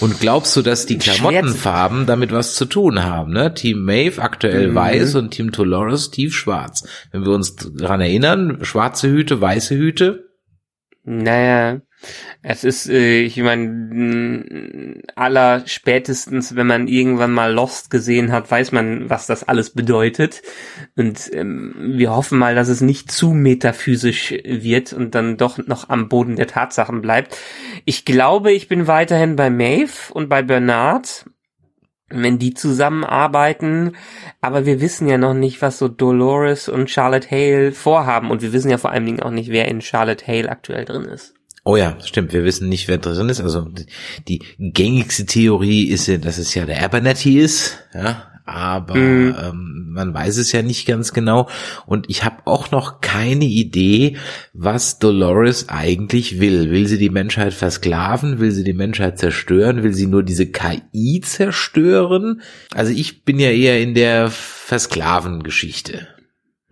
[0.01, 3.31] Und glaubst du, dass die Klamottenfarben damit was zu tun haben?
[3.31, 3.53] Ne?
[3.53, 4.75] Team Maeve aktuell mhm.
[4.75, 6.85] weiß und Team Dolores tief schwarz.
[7.11, 10.25] Wenn wir uns daran erinnern, schwarze Hüte, weiße Hüte.
[11.03, 11.81] Naja,
[12.41, 18.71] es ist, äh, ich meine, aller spätestens, wenn man irgendwann mal Lost gesehen hat, weiß
[18.71, 20.41] man, was das alles bedeutet.
[20.95, 25.89] Und ähm, wir hoffen mal, dass es nicht zu metaphysisch wird und dann doch noch
[25.89, 27.37] am Boden der Tatsachen bleibt.
[27.85, 31.25] Ich glaube, ich bin weiterhin bei Maeve und bei Bernard
[32.09, 33.95] wenn die zusammenarbeiten,
[34.41, 38.53] aber wir wissen ja noch nicht, was so Dolores und Charlotte Hale vorhaben und wir
[38.53, 41.34] wissen ja vor allen Dingen auch nicht, wer in Charlotte Hale aktuell drin ist.
[41.67, 42.31] Oh ja, stimmt.
[42.31, 43.41] Wir wissen nicht, wer drin ist.
[43.41, 43.67] Also
[44.27, 47.79] die gängigste Theorie ist ja, dass es ja der Abernethy ist.
[47.91, 49.35] Ja, aber mhm.
[49.43, 51.49] ähm, man weiß es ja nicht ganz genau.
[51.87, 54.17] Und ich habe auch noch keine Idee,
[54.53, 56.69] was Dolores eigentlich will.
[56.69, 58.39] Will sie die Menschheit versklaven?
[58.39, 59.81] Will sie die Menschheit zerstören?
[59.81, 62.41] Will sie nur diese KI zerstören?
[62.75, 66.09] Also ich bin ja eher in der Versklaven-Geschichte.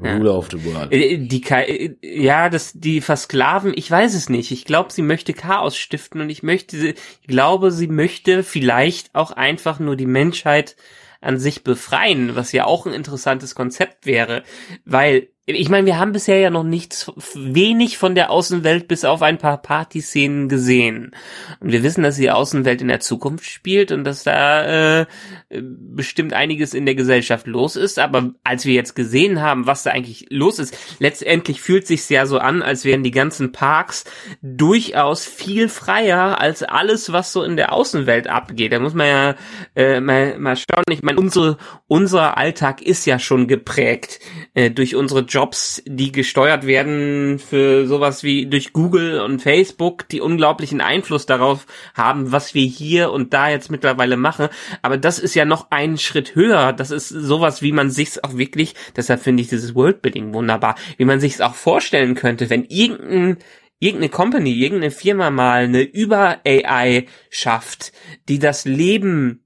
[0.06, 0.20] Ja.
[0.32, 0.92] of the World.
[0.92, 4.52] Äh, die, äh, ja, das, die versklaven, ich weiß es nicht.
[4.52, 9.32] Ich glaube, sie möchte Chaos stiften und ich möchte, ich glaube, sie möchte vielleicht auch
[9.32, 10.76] einfach nur die Menschheit
[11.22, 14.44] an sich befreien, was ja auch ein interessantes Konzept wäre,
[14.86, 19.22] weil ich meine, wir haben bisher ja noch nichts, wenig von der Außenwelt bis auf
[19.22, 21.12] ein paar Partyszenen gesehen.
[21.60, 25.06] Und wir wissen, dass die Außenwelt in der Zukunft spielt und dass da äh,
[25.50, 28.00] bestimmt einiges in der Gesellschaft los ist.
[28.00, 32.26] Aber als wir jetzt gesehen haben, was da eigentlich los ist, letztendlich fühlt sich ja
[32.26, 34.06] so an, als wären die ganzen Parks
[34.42, 38.72] durchaus viel freier als alles, was so in der Außenwelt abgeht.
[38.72, 39.36] Da muss man ja
[39.76, 40.86] äh, mal, mal schauen.
[40.90, 44.22] Ich meine, unsere, unser Alltag ist ja schon geprägt
[44.54, 50.22] äh, durch unsere Jobs, die gesteuert werden für sowas wie durch Google und Facebook, die
[50.22, 51.66] unglaublichen Einfluss darauf
[51.96, 54.50] haben, was wir hier und da jetzt mittlerweile machen.
[54.84, 56.72] Aber das ist ja noch einen Schritt höher.
[56.72, 61.06] Das ist sowas, wie man sich's auch wirklich, deshalb finde ich dieses Worldbuilding wunderbar, wie
[61.06, 63.38] man sich's auch vorstellen könnte, wenn irgendein
[63.80, 67.92] irgendeine Company, irgendeine Firma mal eine Über-AI schafft,
[68.30, 69.43] die das Leben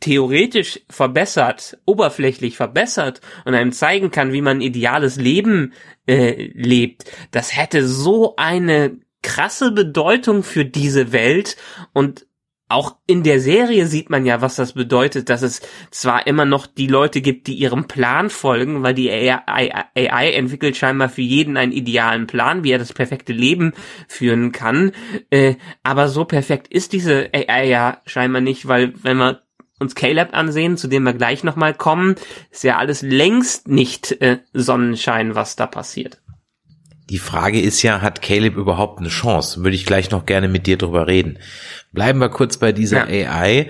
[0.00, 5.72] theoretisch verbessert, oberflächlich verbessert und einem zeigen kann, wie man ein ideales Leben
[6.06, 11.56] äh, lebt, das hätte so eine krasse Bedeutung für diese Welt
[11.92, 12.26] und
[12.70, 15.60] auch in der Serie sieht man ja, was das bedeutet, dass es
[15.90, 20.76] zwar immer noch die Leute gibt, die ihrem Plan folgen, weil die AI, AI entwickelt
[20.76, 23.72] scheinbar für jeden einen idealen Plan, wie er das perfekte Leben
[24.06, 24.92] führen kann.
[25.30, 29.38] Äh, aber so perfekt ist diese AI ja scheinbar nicht, weil wenn man
[29.80, 32.14] uns Caleb ansehen, zu dem wir gleich nochmal kommen,
[32.50, 36.20] ist ja alles längst nicht äh, Sonnenschein, was da passiert.
[37.08, 39.64] Die Frage ist ja, hat Caleb überhaupt eine Chance?
[39.64, 41.38] Würde ich gleich noch gerne mit dir drüber reden.
[41.92, 43.28] Bleiben wir kurz bei dieser ja.
[43.28, 43.68] AI.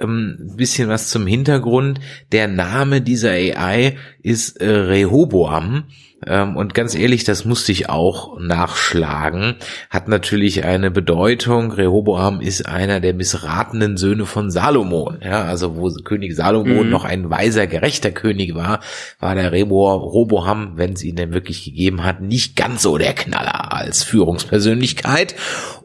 [0.00, 2.00] ähm, ein bisschen was zum Hintergrund.
[2.32, 5.84] Der Name dieser AI ist äh, Rehoboam.
[6.26, 9.56] Ähm, und ganz ehrlich, das musste ich auch nachschlagen.
[9.88, 11.72] Hat natürlich eine Bedeutung.
[11.72, 15.18] Rehoboam ist einer der missratenen Söhne von Salomon.
[15.22, 16.90] Ja, also wo König Salomon mhm.
[16.90, 18.80] noch ein weiser, gerechter König war,
[19.20, 23.72] war der Rehoboam, wenn es ihn denn wirklich gegeben hat, nicht ganz so der Knaller
[23.72, 25.34] als Führungspersönlichkeit.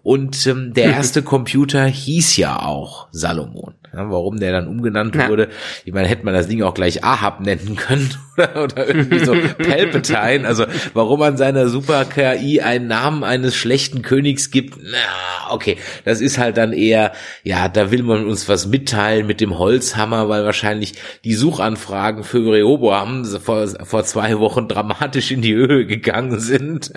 [0.04, 3.74] Und ähm, der erste Computer hieß ja auch Salomon.
[3.94, 5.30] Ja, warum der dann umgenannt ja.
[5.30, 5.50] wurde,
[5.86, 9.34] ich meine, hätte man das Ding auch gleich Ahab nennen können oder, oder irgendwie so
[9.60, 10.48] Palpatine.
[10.48, 16.22] Also warum man seiner Super KI einen Namen eines schlechten Königs gibt, na, okay, das
[16.22, 17.14] ist halt dann eher,
[17.44, 22.52] ja, da will man uns was mitteilen mit dem Holzhammer, weil wahrscheinlich die Suchanfragen für
[22.52, 26.92] Rehoboam vor, vor zwei Wochen dramatisch in die Höhe gegangen sind.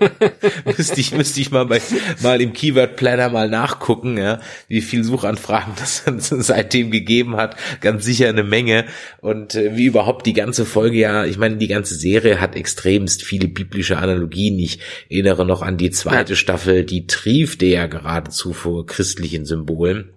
[0.76, 1.80] müsste ich, müsste ich mal bei,
[2.22, 7.56] mal im Keyword Planner mal nachgucken, ja, wie viel Suchanfragen das seitdem gegeben hat.
[7.80, 8.86] Ganz sicher eine Menge.
[9.20, 13.22] Und äh, wie überhaupt die ganze Folge ja, ich meine, die ganze Serie hat extremst
[13.22, 14.58] viele biblische Analogien.
[14.58, 16.36] Ich erinnere noch an die zweite ja.
[16.36, 20.10] Staffel, die triefte ja geradezu vor christlichen Symbolen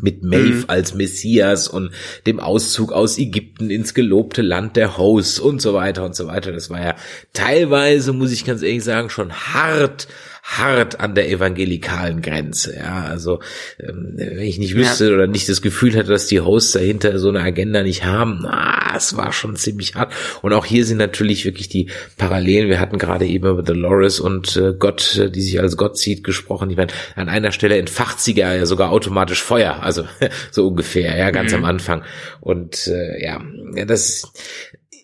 [0.00, 0.64] mit Maeve mhm.
[0.68, 1.90] als Messias und
[2.26, 6.52] dem Auszug aus Ägypten ins gelobte Land der Hosts und so weiter und so weiter.
[6.52, 6.94] Das war ja
[7.32, 10.08] teilweise, muss ich ganz ehrlich sagen, schon hart
[10.42, 12.76] hart an der evangelikalen Grenze.
[12.76, 13.40] Ja, also
[13.78, 15.14] ähm, wenn ich nicht wüsste ja.
[15.14, 18.94] oder nicht das Gefühl hätte, dass die Hosts dahinter so eine Agenda nicht haben, ah,
[18.96, 20.12] es war schon ziemlich hart.
[20.42, 22.68] Und auch hier sind natürlich wirklich die Parallelen.
[22.68, 26.24] Wir hatten gerade eben über Dolores und äh, Gott, äh, die sich als Gott sieht,
[26.24, 26.70] gesprochen.
[26.70, 30.04] Ich meine, an einer Stelle entfacht sie ja sogar automatisch Feuer, also
[30.50, 31.58] so ungefähr, ja, ganz mhm.
[31.58, 32.02] am Anfang.
[32.40, 33.40] Und äh, ja,
[33.86, 34.32] das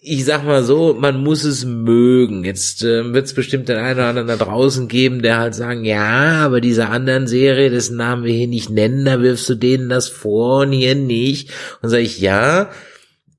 [0.08, 2.44] ich sag mal so, man muss es mögen.
[2.44, 5.84] Jetzt äh, wird es bestimmt den einen oder anderen da draußen geben, der halt sagen,
[5.84, 9.88] ja, aber diese anderen Serie, dessen Namen wir hier nicht nennen, da wirfst du denen
[9.88, 11.50] das vor und hier nicht.
[11.82, 12.70] Und sage ich, ja,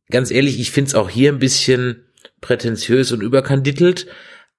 [0.10, 2.06] ganz ehrlich, ich find's auch hier ein bisschen
[2.42, 4.08] prätentiös und überkandidelt,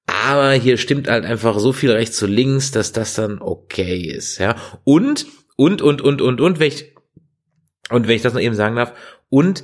[0.06, 4.38] aber hier stimmt halt einfach so viel rechts zu links, dass das dann okay ist,
[4.38, 4.56] ja.
[4.84, 6.94] Und, und, und, und, und, und, wenn ich,
[7.90, 8.94] und wenn ich das noch eben sagen darf,
[9.28, 9.62] und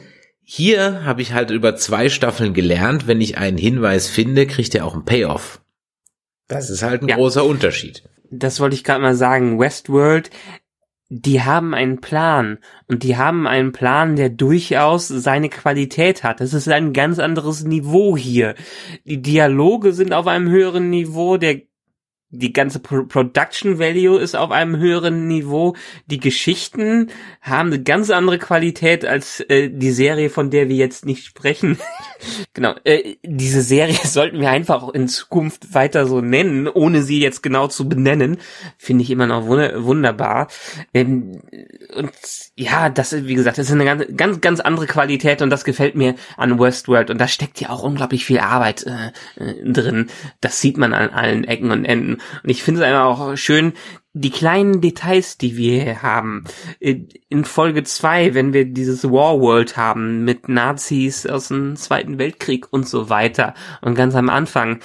[0.49, 4.87] hier habe ich halt über zwei Staffeln gelernt, wenn ich einen Hinweis finde, kriegt er
[4.87, 5.61] auch einen Payoff.
[6.47, 7.17] Das ist halt ein ja.
[7.17, 8.05] großer Unterschied.
[8.31, 9.59] Das wollte ich gerade mal sagen.
[9.59, 10.31] Westworld,
[11.09, 16.41] die haben einen Plan und die haben einen Plan, der durchaus seine Qualität hat.
[16.41, 18.55] Das ist ein ganz anderes Niveau hier.
[19.05, 21.63] Die Dialoge sind auf einem höheren Niveau, der
[22.39, 25.75] die ganze Pro Production Value ist auf einem höheren Niveau.
[26.07, 31.07] Die Geschichten haben eine ganz andere Qualität als äh, die Serie, von der wir jetzt
[31.07, 31.79] nicht sprechen.
[32.55, 32.75] genau.
[32.85, 37.43] Äh, diese Serie sollten wir einfach auch in Zukunft weiter so nennen, ohne sie jetzt
[37.43, 38.39] genau zu benennen.
[38.79, 40.49] Finde ich immer noch wunderbar.
[40.95, 41.41] Ähm,
[41.95, 42.13] und
[42.57, 45.65] ja, das ist, wie gesagt, das ist eine ganz, ganz, ganz andere Qualität und das
[45.65, 47.11] gefällt mir an Westworld.
[47.11, 50.09] Und da steckt ja auch unglaublich viel Arbeit äh, äh drin.
[50.41, 52.19] Das sieht man an allen Ecken und Enden.
[52.43, 53.73] Und ich finde es einfach auch schön,
[54.19, 56.45] die kleinen Details, die wir hier haben.
[56.81, 62.67] In Folge zwei, wenn wir dieses War World haben mit Nazis aus dem Zweiten Weltkrieg
[62.71, 63.53] und so weiter.
[63.83, 64.81] Und ganz am Anfang,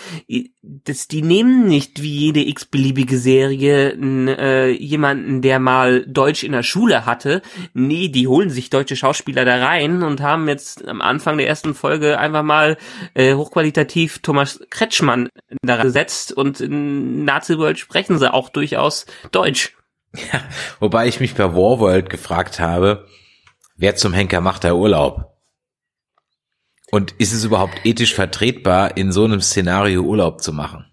[0.62, 6.63] das, die nehmen nicht wie jede x-beliebige Serie äh, jemanden, der mal Deutsch in der
[6.63, 7.41] Schule hatte.
[7.74, 11.74] Nee, die holen sich deutsche Schauspieler da rein und haben jetzt am Anfang der ersten
[11.74, 12.78] Folge einfach mal
[13.13, 15.30] äh, hochqualitativ Thomas Kretschmann
[15.63, 19.76] da gesetzt und in Nazi World sprechen sie auch durchaus Deutsch.
[20.16, 20.44] Ja,
[20.80, 23.08] wobei ich mich bei Warworld gefragt habe,
[23.78, 25.38] wer zum Henker macht der Urlaub?
[26.92, 30.86] Und ist es überhaupt ethisch vertretbar, in so einem Szenario Urlaub zu machen?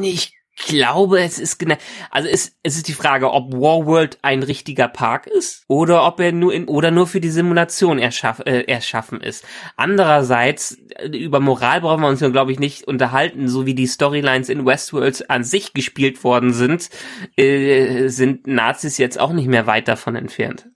[0.00, 1.76] Ich glaube, es ist genau,
[2.10, 6.32] also es, es ist die Frage, ob Warworld ein richtiger Park ist oder ob er
[6.32, 9.44] nur in, oder nur für die Simulation erschaff, äh, erschaffen ist.
[9.76, 13.86] Andererseits, äh, über Moral brauchen wir uns ja, glaube ich, nicht unterhalten, so wie die
[13.86, 16.88] Storylines in Westworld an sich gespielt worden sind,
[17.36, 20.66] äh, sind Nazis jetzt auch nicht mehr weit davon entfernt.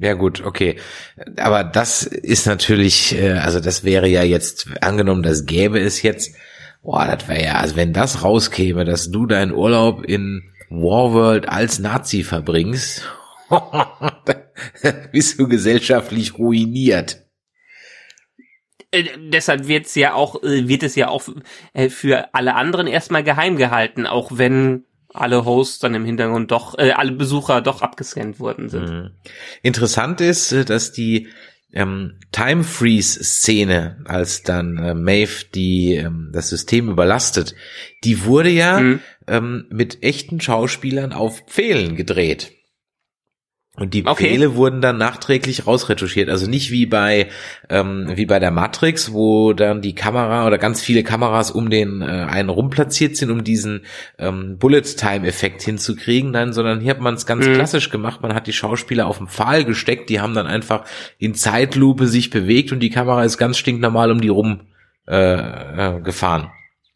[0.00, 0.76] Ja gut, okay.
[1.36, 6.34] Aber das ist natürlich, äh, also das wäre ja jetzt, angenommen, das gäbe es jetzt,
[6.82, 11.78] Boah, das wäre ja, also wenn das rauskäme, dass du deinen Urlaub in Warworld als
[11.78, 13.08] Nazi verbringst,
[15.12, 17.22] bist du gesellschaftlich ruiniert.
[18.90, 21.22] Äh, deshalb wird's ja auch, äh, wird es ja auch
[21.72, 26.78] äh, für alle anderen erstmal geheim gehalten, auch wenn alle Hosts dann im Hintergrund doch,
[26.78, 28.90] äh, alle Besucher doch abgescannt worden sind.
[28.90, 29.10] Mhm.
[29.62, 31.28] Interessant ist, dass die
[31.72, 37.54] ähm, Time Freeze Szene, als dann äh, Maeve die ähm, das System überlastet,
[38.04, 39.00] die wurde ja mhm.
[39.26, 42.52] ähm, mit echten Schauspielern auf Pfählen gedreht.
[43.74, 44.24] Und die Okay.
[44.24, 46.28] Befehle wurden dann nachträglich rausretuschiert.
[46.28, 47.28] Also nicht wie bei,
[47.70, 52.02] ähm, wie bei der Matrix, wo dann die Kamera oder ganz viele Kameras um den
[52.02, 53.86] äh, einen rum platziert sind, um diesen
[54.18, 56.32] ähm, Bullet-Time-Effekt hinzukriegen.
[56.32, 57.54] Nein, sondern hier hat man es ganz Mhm.
[57.54, 58.20] klassisch gemacht.
[58.20, 60.10] Man hat die Schauspieler auf den Pfahl gesteckt.
[60.10, 60.84] Die haben dann einfach
[61.18, 64.60] in Zeitlupe sich bewegt und die Kamera ist ganz stinknormal um die rum
[65.08, 66.50] äh, äh, gefahren.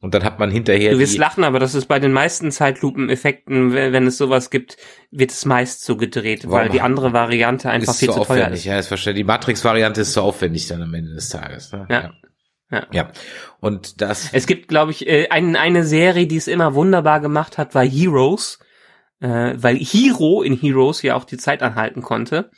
[0.07, 3.73] Und dann hat man hinterher Du wirst lachen, aber das ist bei den meisten Zeitlupeneffekten,
[3.73, 4.77] wenn, es sowas gibt,
[5.11, 6.59] wird es meist so gedreht, Warum?
[6.61, 8.61] weil die andere Variante einfach ist viel so zu teuer aufwendig.
[8.61, 8.67] ist.
[8.67, 9.25] Ja, ist verständlich.
[9.25, 11.73] Die Matrix-Variante ist so aufwendig dann am Ende des Tages.
[11.73, 11.89] Ne?
[11.91, 12.13] Ja.
[12.71, 12.87] Ja.
[12.93, 13.11] ja.
[13.59, 14.33] Und das.
[14.33, 17.85] Es gibt, glaube ich, äh, ein, eine Serie, die es immer wunderbar gemacht hat, war
[17.85, 18.61] Heroes,
[19.19, 22.53] äh, weil Hero in Heroes ja auch die Zeit anhalten konnte.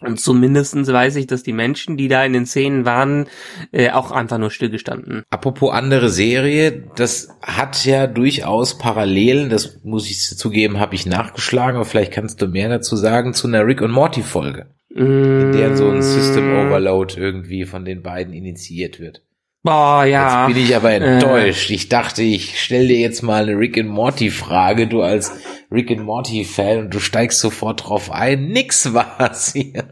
[0.00, 3.26] Und zumindestens weiß ich, dass die Menschen, die da in den Szenen waren,
[3.70, 5.24] äh, auch einfach nur stillgestanden.
[5.28, 11.76] Apropos andere Serie, das hat ja durchaus Parallelen, das muss ich zugeben, habe ich nachgeschlagen,
[11.76, 15.76] aber vielleicht kannst du mehr dazu sagen, zu einer Rick und Morty Folge, in der
[15.76, 19.22] so ein System Overload irgendwie von den beiden initiiert wird.
[19.62, 20.46] Boah, ja.
[20.48, 20.96] Jetzt bin ich aber Äh.
[20.96, 21.70] enttäuscht.
[21.70, 25.32] Ich dachte, ich stell dir jetzt mal eine Rick and Morty Frage, du als
[25.70, 28.48] Rick and Morty Fan und du steigst sofort drauf ein.
[28.48, 29.84] Nix war's hier.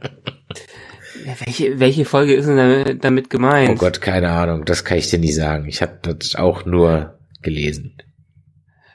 [1.44, 3.68] Welche, welche Folge ist denn damit, damit gemeint?
[3.70, 5.66] Oh Gott, keine Ahnung, das kann ich dir nicht sagen.
[5.68, 7.94] Ich habe das auch nur gelesen.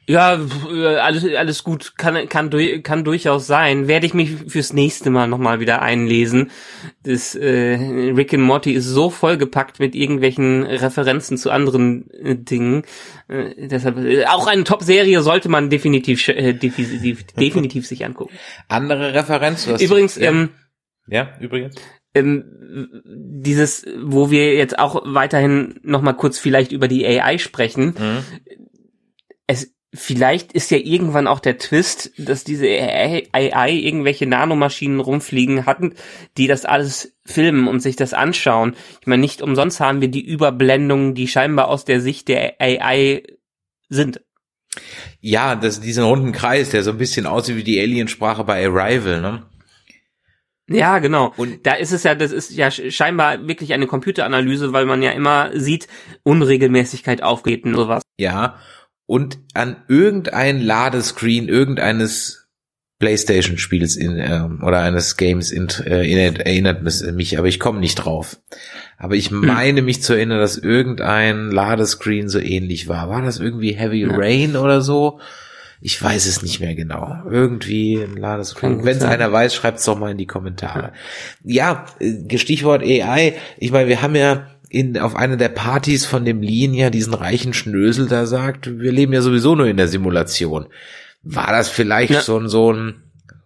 [0.06, 0.38] Ja,
[1.02, 2.50] alles, alles gut, kann, kann,
[2.84, 3.88] kann durchaus sein.
[3.88, 6.52] Werde ich mich fürs nächste Mal nochmal wieder einlesen.
[7.04, 7.76] Das äh,
[8.16, 12.84] Rick and Morty ist so vollgepackt mit irgendwelchen Referenzen zu anderen äh, Dingen.
[13.30, 18.34] Äh, deshalb äh, auch eine Top-Serie sollte man definitiv äh, definitiv, definitiv sich angucken.
[18.68, 19.66] Andere Referenz?
[19.66, 20.50] Du hast- Übrigens, ja, ähm,
[21.08, 21.76] ja, übrigens.
[22.14, 22.44] ähm,
[23.06, 27.96] dieses, wo wir jetzt auch weiterhin noch mal kurz vielleicht über die AI sprechen.
[29.48, 35.66] Es vielleicht ist ja irgendwann auch der Twist, dass diese AI, AI irgendwelche Nanomaschinen rumfliegen
[35.66, 35.94] hatten,
[36.38, 38.76] die das alles filmen und sich das anschauen.
[39.02, 43.24] Ich meine, nicht umsonst haben wir die Überblendungen, die scheinbar aus der Sicht der AI
[43.90, 44.22] sind.
[45.20, 49.22] Ja, das, diesen runden Kreis, der so ein bisschen aussieht wie die Aliensprache bei Arrival,
[49.22, 49.44] ne?
[50.68, 51.34] Ja, genau.
[51.38, 55.04] Und- da ist es ja, das ist ja sch- scheinbar wirklich eine Computeranalyse, weil man
[55.04, 55.88] ja immer sieht,
[56.24, 58.02] Unregelmäßigkeit aufgeht und sowas.
[58.18, 58.58] Ja.
[59.06, 62.48] Und an irgendein Ladescreen irgendeines
[63.00, 67.96] PlayStation-Spiels in, ähm, oder eines Games in, äh, erinnert, erinnert mich, aber ich komme nicht
[67.96, 68.40] drauf.
[68.98, 73.10] Aber ich meine mich zu erinnern, dass irgendein Ladescreen so ähnlich war.
[73.10, 74.16] War das irgendwie Heavy Ja.
[74.16, 75.20] Rain oder so?
[75.82, 77.14] Ich weiß es nicht mehr genau.
[77.30, 78.86] Irgendwie ein Ladescreen.
[78.86, 80.94] Wenn es einer weiß, schreibt es doch mal in die Kommentare.
[81.44, 83.34] Ja, äh, Stichwort AI.
[83.58, 87.14] Ich meine, wir haben ja in, auf einer der Partys von dem Lean ja diesen
[87.14, 90.66] reichen Schnösel da sagt, wir leben ja sowieso nur in der Simulation.
[91.22, 92.22] War das vielleicht Ja.
[92.22, 92.96] so ein, so ein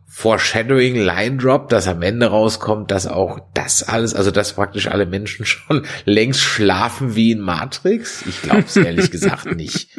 [0.08, 5.06] Foreshadowing Line Drop, dass am Ende rauskommt, dass auch das alles, also dass praktisch alle
[5.06, 8.24] Menschen schon längst schlafen wie in Matrix?
[8.28, 9.90] Ich glaube es ehrlich gesagt nicht.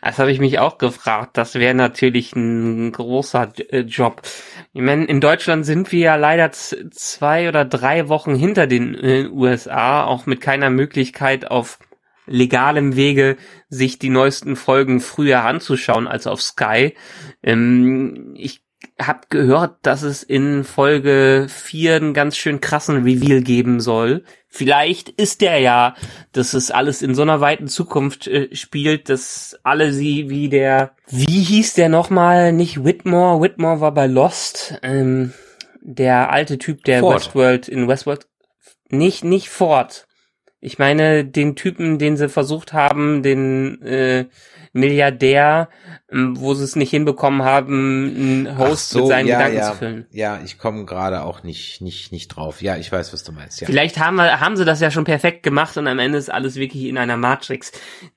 [0.00, 1.36] Das habe ich mich auch gefragt.
[1.36, 4.22] Das wäre natürlich ein großer äh, Job.
[4.72, 9.28] Ich meine, in Deutschland sind wir ja leider zwei oder drei Wochen hinter den äh,
[9.28, 11.78] USA, auch mit keiner Möglichkeit auf
[12.26, 13.36] legalem Wege
[13.68, 16.94] sich die neuesten Folgen früher anzuschauen als auf Sky.
[17.42, 18.62] Ähm, ich
[19.00, 24.24] habe gehört, dass es in Folge 4 einen ganz schön krassen Reveal geben soll.
[24.54, 25.94] Vielleicht ist der ja,
[26.32, 30.94] dass es alles in so einer weiten Zukunft äh, spielt, dass alle sie wie der,
[31.08, 32.52] wie hieß der nochmal?
[32.52, 35.32] Nicht Whitmore, Whitmore war bei Lost, ähm,
[35.80, 37.14] der alte Typ, der Ford.
[37.14, 38.26] Westworld in Westworld,
[38.90, 40.06] nicht, nicht Ford.
[40.60, 44.26] Ich meine den Typen, den sie versucht haben, den äh,
[44.74, 45.68] Milliardär,
[46.10, 49.72] ähm, wo sie es nicht hinbekommen haben, einen Host so, mit seinen ja, Gedanken ja,
[49.72, 50.06] zu füllen.
[50.10, 52.62] Ja, ich komme gerade auch nicht, nicht, nicht drauf.
[52.62, 53.60] Ja, ich weiß, was du meinst.
[53.60, 53.66] Ja.
[53.66, 56.56] Vielleicht haben, wir, haben sie das ja schon perfekt gemacht und am Ende ist alles
[56.56, 57.72] wirklich in einer Matrix.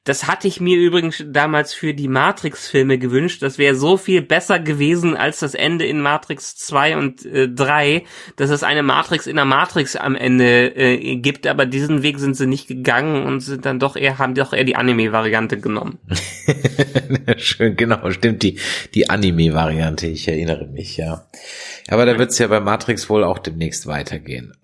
[0.05, 3.43] Das hatte ich mir übrigens damals für die Matrix-Filme gewünscht.
[3.43, 8.03] Das wäre so viel besser gewesen als das Ende in Matrix 2 und äh, 3,
[8.37, 12.35] dass es eine Matrix in der Matrix am Ende äh, gibt, aber diesen Weg sind
[12.35, 15.99] sie nicht gegangen und sind dann doch eher, haben doch eher die Anime-Variante genommen.
[17.37, 18.59] Schön, genau, stimmt, die,
[18.93, 21.27] die Anime-Variante, ich erinnere mich, ja.
[21.87, 24.53] Aber da wird's ja bei Matrix wohl auch demnächst weitergehen.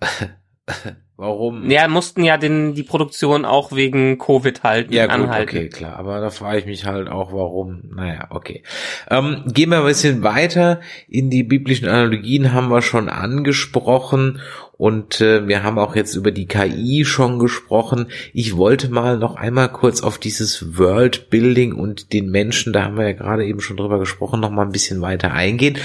[1.16, 1.70] Warum?
[1.70, 5.56] Ja, mussten ja den, die Produktion auch wegen Covid halten, Ja, gut, anhalten.
[5.56, 5.96] okay, klar.
[5.96, 7.92] Aber da frage ich mich halt auch, warum.
[7.94, 8.64] Naja, okay.
[9.08, 10.80] Ähm, gehen wir ein bisschen weiter.
[11.08, 14.40] In die biblischen Analogien haben wir schon angesprochen
[14.82, 18.08] und äh, wir haben auch jetzt über die KI schon gesprochen.
[18.32, 22.96] Ich wollte mal noch einmal kurz auf dieses World Building und den Menschen, da haben
[22.96, 25.78] wir ja gerade eben schon drüber gesprochen, noch mal ein bisschen weiter eingehen.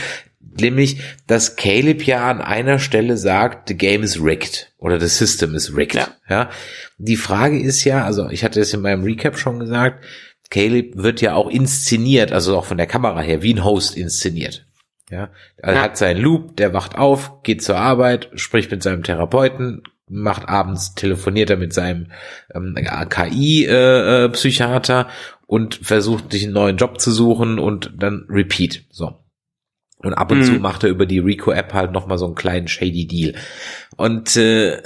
[0.60, 5.54] nämlich, dass Caleb ja an einer Stelle sagt, the game is rigged oder the system
[5.54, 5.94] is rigged.
[5.94, 6.08] Ja.
[6.28, 6.50] ja.
[6.98, 10.04] Die Frage ist ja, also ich hatte es in meinem Recap schon gesagt,
[10.50, 14.66] Caleb wird ja auch inszeniert, also auch von der Kamera her, wie ein Host inszeniert.
[15.10, 15.82] Ja, er ja.
[15.82, 20.96] hat seinen Loop, der wacht auf, geht zur Arbeit, spricht mit seinem Therapeuten, macht abends,
[20.96, 22.08] telefoniert er mit seinem
[22.54, 25.06] ähm, KI-Psychiater äh,
[25.46, 28.86] und versucht sich einen neuen Job zu suchen und dann repeat.
[28.90, 29.20] So.
[30.00, 30.44] Und ab und mhm.
[30.44, 33.36] zu macht er über die Rico-App halt nochmal so einen kleinen shady Deal.
[33.96, 34.82] Und äh,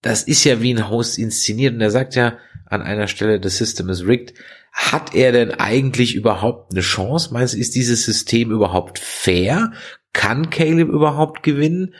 [0.00, 3.50] das ist ja wie ein Host inszeniert und er sagt ja an einer Stelle, the
[3.50, 4.34] system is rigged.
[4.72, 7.32] Hat er denn eigentlich überhaupt eine Chance?
[7.32, 9.72] Meinst du, ist dieses System überhaupt fair?
[10.12, 11.94] Kann Caleb überhaupt gewinnen?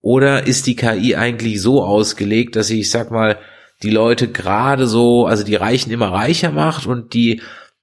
[0.00, 3.38] Oder ist die KI eigentlich so ausgelegt, dass sie, ich sag mal,
[3.82, 7.42] die Leute gerade so, also die Reichen immer reicher macht und die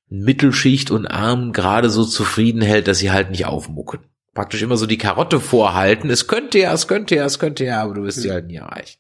[0.10, 4.02] Mittelschicht und Armen gerade so zufrieden hält, dass sie halt nicht aufmucken.
[4.34, 6.10] Praktisch immer so die Karotte vorhalten.
[6.10, 8.56] Es könnte ja, es könnte ja, es könnte ja, aber du wirst sie halt nie
[8.56, 9.00] erreichen.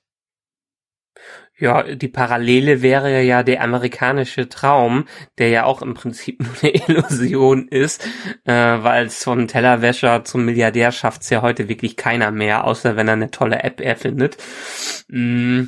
[1.59, 5.05] Ja, die Parallele wäre ja der amerikanische Traum,
[5.37, 8.05] der ja auch im Prinzip nur eine Illusion ist,
[8.45, 13.07] äh, weil es vom Tellerwäscher zum Milliardär schafft's ja heute wirklich keiner mehr, außer wenn
[13.07, 14.37] er eine tolle App erfindet.
[15.09, 15.65] Mm,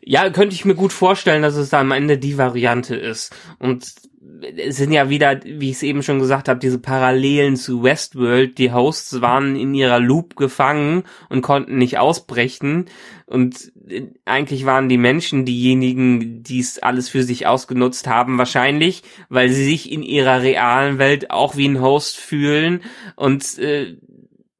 [0.00, 3.34] ja, könnte ich mir gut vorstellen, dass es da am Ende die Variante ist.
[3.58, 4.07] Und
[4.40, 8.58] es sind ja wieder, wie ich es eben schon gesagt habe, diese Parallelen zu Westworld.
[8.58, 12.86] Die Hosts waren in ihrer Loop gefangen und konnten nicht ausbrechen.
[13.26, 19.02] Und äh, eigentlich waren die Menschen diejenigen, die es alles für sich ausgenutzt haben, wahrscheinlich,
[19.28, 22.82] weil sie sich in ihrer realen Welt auch wie ein Host fühlen
[23.16, 23.96] und äh,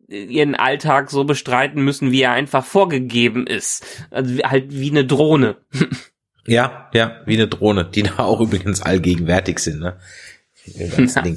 [0.09, 3.85] ihren Alltag so bestreiten müssen, wie er einfach vorgegeben ist.
[4.11, 5.57] Also halt wie eine Drohne.
[6.49, 9.99] Ja, ja, wie eine Drohne, die da auch übrigens allgegenwärtig sind, ne?
[10.65, 11.25] Ja.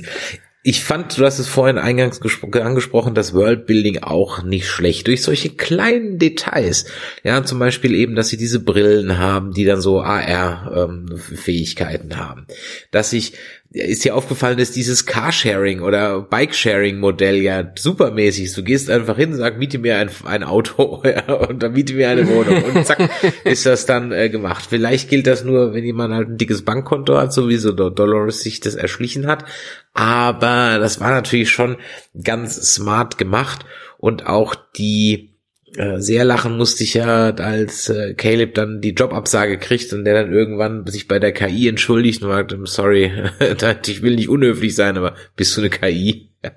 [0.63, 2.21] Ich fand, du hast es vorhin eingangs
[2.53, 5.07] angesprochen, das Worldbuilding auch nicht schlecht.
[5.07, 6.85] Durch solche kleinen Details.
[7.23, 12.45] Ja, zum Beispiel eben, dass sie diese Brillen haben, die dann so AR-Fähigkeiten ähm, haben.
[12.91, 13.33] Dass sich
[13.73, 18.57] ist dir aufgefallen, dass dieses Carsharing oder Bikesharing-Modell ja supermäßig ist.
[18.57, 22.09] Du gehst einfach hin, sag, miete mir ein, ein Auto ja, und dann miete mir
[22.09, 23.09] eine Wohnung und zack,
[23.45, 24.65] ist das dann äh, gemacht.
[24.69, 28.41] Vielleicht gilt das nur, wenn jemand halt ein dickes Bankkonto hat, so wie so Dolores
[28.41, 29.45] sich das erschlichen hat.
[29.93, 31.77] Aber das war natürlich schon
[32.21, 33.65] ganz smart gemacht
[33.97, 35.30] und auch die
[35.73, 40.33] sehr lachen musste ich ja, als äh, Caleb dann die Jobabsage kriegt und der dann
[40.33, 43.11] irgendwann sich bei der KI entschuldigt und sagt, sorry,
[43.87, 46.29] ich will nicht unhöflich sein, aber bist du eine KI?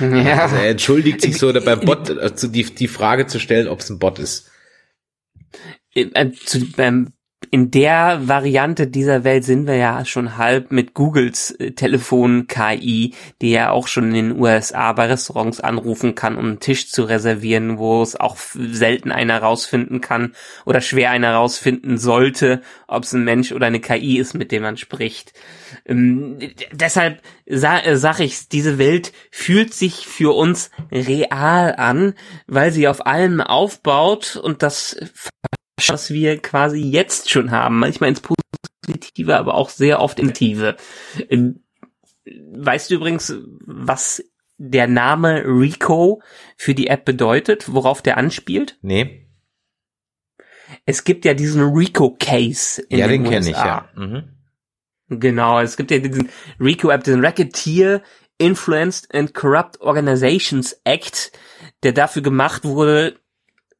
[0.00, 0.42] Ja.
[0.42, 3.90] Also er entschuldigt sich so, beim Bot also die, die Frage zu stellen, ob es
[3.90, 4.50] ein Bot ist.
[5.94, 7.12] Äh, zu, beim
[7.50, 13.50] in der Variante dieser Welt sind wir ja schon halb mit Googles äh, Telefon-KI, die
[13.50, 17.78] ja auch schon in den USA bei Restaurants anrufen kann, um einen Tisch zu reservieren,
[17.78, 20.34] wo es auch selten einer rausfinden kann
[20.64, 24.62] oder schwer einer rausfinden sollte, ob es ein Mensch oder eine KI ist, mit dem
[24.62, 25.32] man spricht.
[25.84, 26.38] Ähm,
[26.72, 32.14] deshalb sa äh, sag ich, diese Welt fühlt sich für uns real an,
[32.46, 34.96] weil sie auf allem aufbaut und das
[35.88, 37.78] was wir quasi jetzt schon haben.
[37.78, 40.76] Manchmal ins Positive, aber auch sehr oft im Tiefe.
[41.28, 41.64] Ähm,
[42.24, 43.34] weißt du übrigens,
[43.66, 44.24] was
[44.58, 46.22] der Name Rico
[46.56, 48.78] für die App bedeutet, worauf der anspielt?
[48.82, 49.28] Nee.
[50.84, 53.88] Es gibt ja diesen Rico-Case in ja, den, den kenne ich, ja.
[53.94, 54.36] Mhm.
[55.08, 58.02] Genau, es gibt ja diesen Rico-App, diesen Racketeer
[58.38, 61.32] Influenced and Corrupt Organizations Act,
[61.82, 63.18] der dafür gemacht wurde,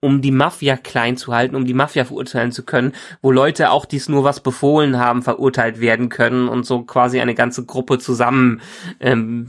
[0.00, 2.92] um die Mafia klein zu halten, um die Mafia verurteilen zu können,
[3.22, 7.34] wo Leute auch dies nur was befohlen haben, verurteilt werden können und so quasi eine
[7.34, 8.60] ganze Gruppe zusammen
[9.00, 9.46] ähm,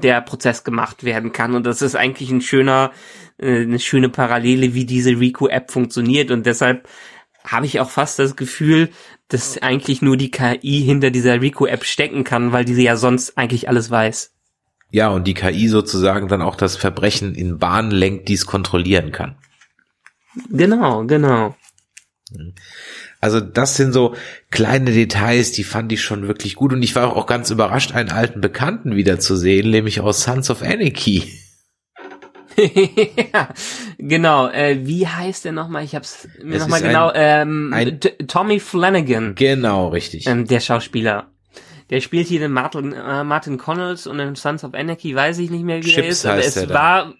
[0.00, 1.54] der Prozess gemacht werden kann.
[1.54, 2.92] Und das ist eigentlich ein schöner,
[3.38, 6.30] äh, eine schöne Parallele, wie diese Rico-App funktioniert.
[6.30, 6.86] Und deshalb
[7.44, 8.90] habe ich auch fast das Gefühl,
[9.28, 13.68] dass eigentlich nur die KI hinter dieser Rico-App stecken kann, weil diese ja sonst eigentlich
[13.68, 14.32] alles weiß.
[14.90, 19.12] Ja, und die KI sozusagen dann auch das Verbrechen in Bahn lenkt, die es kontrollieren
[19.12, 19.36] kann.
[20.50, 21.56] Genau, genau.
[23.20, 24.14] Also das sind so
[24.50, 28.10] kleine Details, die fand ich schon wirklich gut und ich war auch ganz überrascht, einen
[28.10, 31.24] alten Bekannten wiederzusehen, nämlich aus Sons of Anarchy.
[33.32, 33.48] ja,
[33.98, 34.48] genau.
[34.48, 35.84] Äh, wie heißt der nochmal?
[35.84, 37.12] Ich hab's mir nochmal genau.
[37.14, 39.34] Ähm, ein, Tommy Flanagan.
[39.36, 40.26] Genau, richtig.
[40.26, 41.30] Ähm, der Schauspieler.
[41.90, 45.50] Der spielt hier den Martin, äh, Martin Connells und in Sons of Anarchy weiß ich
[45.50, 46.58] nicht mehr, wie Chips er ist.
[46.58, 47.14] Aber es war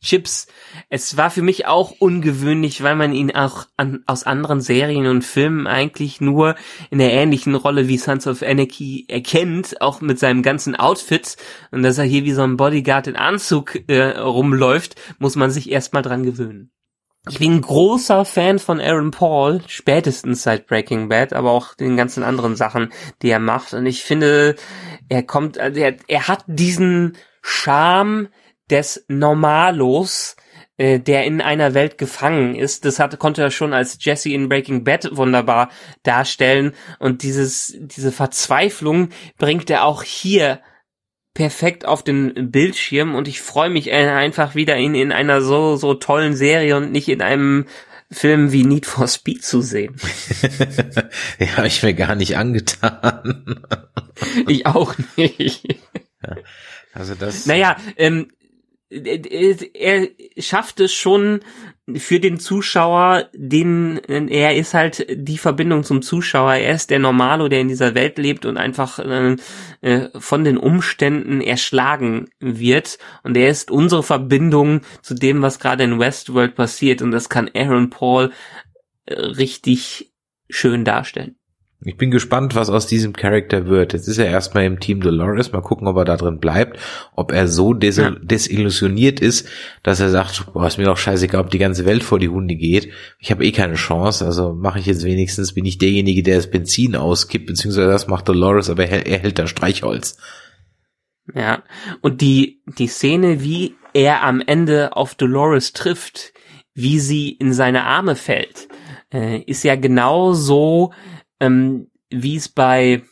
[0.00, 0.46] Chips.
[0.88, 5.22] Es war für mich auch ungewöhnlich, weil man ihn auch an, aus anderen Serien und
[5.22, 6.54] Filmen eigentlich nur
[6.90, 11.36] in der ähnlichen Rolle wie Sons of Anarchy erkennt, auch mit seinem ganzen Outfit
[11.72, 15.70] und dass er hier wie so ein Bodyguard in Anzug äh, rumläuft, muss man sich
[15.70, 16.70] erstmal dran gewöhnen.
[17.28, 22.22] Ich bin großer Fan von Aaron Paul, spätestens seit Breaking Bad, aber auch den ganzen
[22.22, 22.90] anderen Sachen,
[23.20, 23.74] die er macht.
[23.74, 24.54] Und ich finde,
[25.08, 28.28] er kommt, also er, er hat diesen Charme
[28.70, 30.36] des Normalos,
[30.76, 32.84] äh, der in einer Welt gefangen ist.
[32.84, 35.70] Das hat, konnte er schon als Jesse in Breaking Bad wunderbar
[36.02, 36.72] darstellen.
[36.98, 40.60] Und dieses, diese Verzweiflung bringt er auch hier
[41.34, 45.76] perfekt auf den Bildschirm und ich freue mich äh, einfach wieder ihn in einer so,
[45.76, 47.66] so tollen Serie und nicht in einem
[48.10, 49.96] Film wie Need for Speed zu sehen.
[51.38, 53.64] ja, habe ich mir gar nicht angetan.
[54.46, 55.64] ich auch nicht.
[56.22, 56.36] Ja,
[56.94, 57.46] also das.
[57.46, 58.32] Naja, ähm,
[58.90, 60.08] er
[60.38, 61.40] schafft es schon
[61.94, 66.54] für den Zuschauer, den er ist halt die Verbindung zum Zuschauer.
[66.54, 69.36] Er ist der Normalo, der in dieser Welt lebt und einfach äh,
[69.80, 72.98] äh, von den Umständen erschlagen wird.
[73.22, 77.00] Und er ist unsere Verbindung zu dem, was gerade in Westworld passiert.
[77.02, 78.32] Und das kann Aaron Paul
[79.06, 80.12] äh, richtig
[80.50, 81.37] schön darstellen.
[81.80, 83.92] Ich bin gespannt, was aus diesem Charakter wird.
[83.92, 85.52] Jetzt ist er erstmal im Team Dolores.
[85.52, 86.76] Mal gucken, ob er da drin bleibt.
[87.14, 88.10] Ob er so des ja.
[88.20, 89.48] desillusioniert ist,
[89.84, 92.56] dass er sagt, boah, ist mir doch scheißegal, ob die ganze Welt vor die Hunde
[92.56, 92.90] geht.
[93.20, 94.26] Ich habe eh keine Chance.
[94.26, 98.28] Also mache ich jetzt wenigstens, bin ich derjenige, der das Benzin auskippt, beziehungsweise das macht
[98.28, 100.18] Dolores, aber er, er hält da Streichholz.
[101.32, 101.62] Ja,
[102.00, 106.32] und die, die Szene, wie er am Ende auf Dolores trifft,
[106.74, 108.68] wie sie in seine Arme fällt,
[109.12, 110.92] äh, ist ja genau so,
[111.40, 113.02] ähm, wie es bei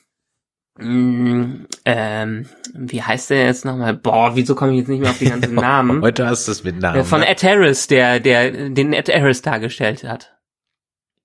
[0.79, 3.95] mm, ähm, wie heißt der jetzt nochmal?
[3.95, 6.03] Boah, wieso komme ich jetzt nicht mehr auf die ganzen Namen?
[6.03, 7.05] Heute hast du es mit Namen.
[7.05, 7.29] Von ne?
[7.29, 10.37] Ed Harris, der, der den Ed Harris dargestellt hat.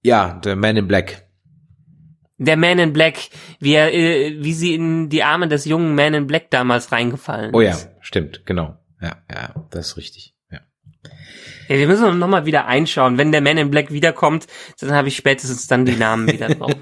[0.03, 1.27] Ja, der Man in Black.
[2.37, 3.17] Der Man in Black,
[3.59, 7.53] wie er, äh, wie sie in die Arme des jungen Man in Black damals reingefallen
[7.53, 8.77] Oh ja, stimmt, genau.
[8.99, 10.35] Ja, ja, das ist richtig.
[11.71, 13.17] Ja, wir müssen noch mal wieder einschauen.
[13.17, 14.45] Wenn der Man in Black wiederkommt,
[14.81, 16.73] dann habe ich spätestens dann die Namen wieder drauf.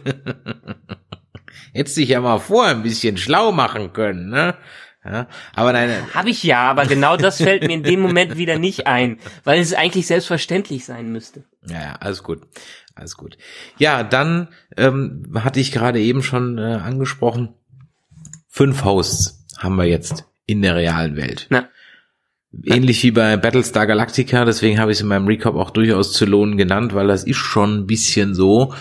[1.73, 4.55] Hättest dich ja mal vorher ein bisschen schlau machen können, ne?
[5.05, 5.91] Ja, aber nein.
[6.15, 9.61] Habe ich ja, aber genau das fällt mir in dem Moment wieder nicht ein, weil
[9.61, 11.43] es eigentlich selbstverständlich sein müsste.
[11.67, 12.41] Ja, ja alles gut.
[12.95, 13.37] Alles gut.
[13.77, 17.53] Ja, dann ähm, hatte ich gerade eben schon äh, angesprochen,
[18.47, 21.45] fünf Hosts haben wir jetzt in der realen Welt.
[21.51, 21.69] Na.
[22.65, 26.25] Ähnlich wie bei Battlestar Galactica, deswegen habe ich es in meinem Recap auch durchaus zu
[26.25, 28.73] lohnen genannt, weil das ist schon ein bisschen so.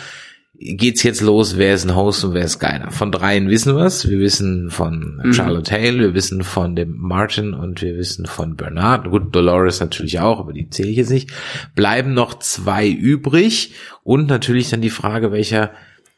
[0.61, 2.91] Geht's jetzt los, wer ist ein Host und wer ist keiner?
[2.91, 4.09] Von dreien wissen wir es.
[4.09, 5.33] Wir wissen von mhm.
[5.33, 9.11] Charlotte Hale, wir wissen von dem Martin und wir wissen von Bernard.
[9.11, 11.31] Gut, Dolores natürlich auch, aber die zähle ich jetzt nicht.
[11.77, 15.71] Bleiben noch zwei übrig und natürlich dann die Frage, welcher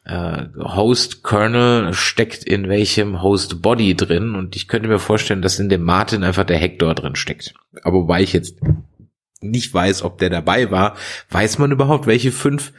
[0.03, 5.59] äh, Host Kernel steckt in welchem Host Body drin und ich könnte mir vorstellen, dass
[5.59, 7.53] in dem Martin einfach der Hector drin steckt.
[7.83, 8.59] Aber wobei ich jetzt
[9.41, 10.95] nicht weiß, ob der dabei war,
[11.29, 12.73] weiß man überhaupt, welche fünf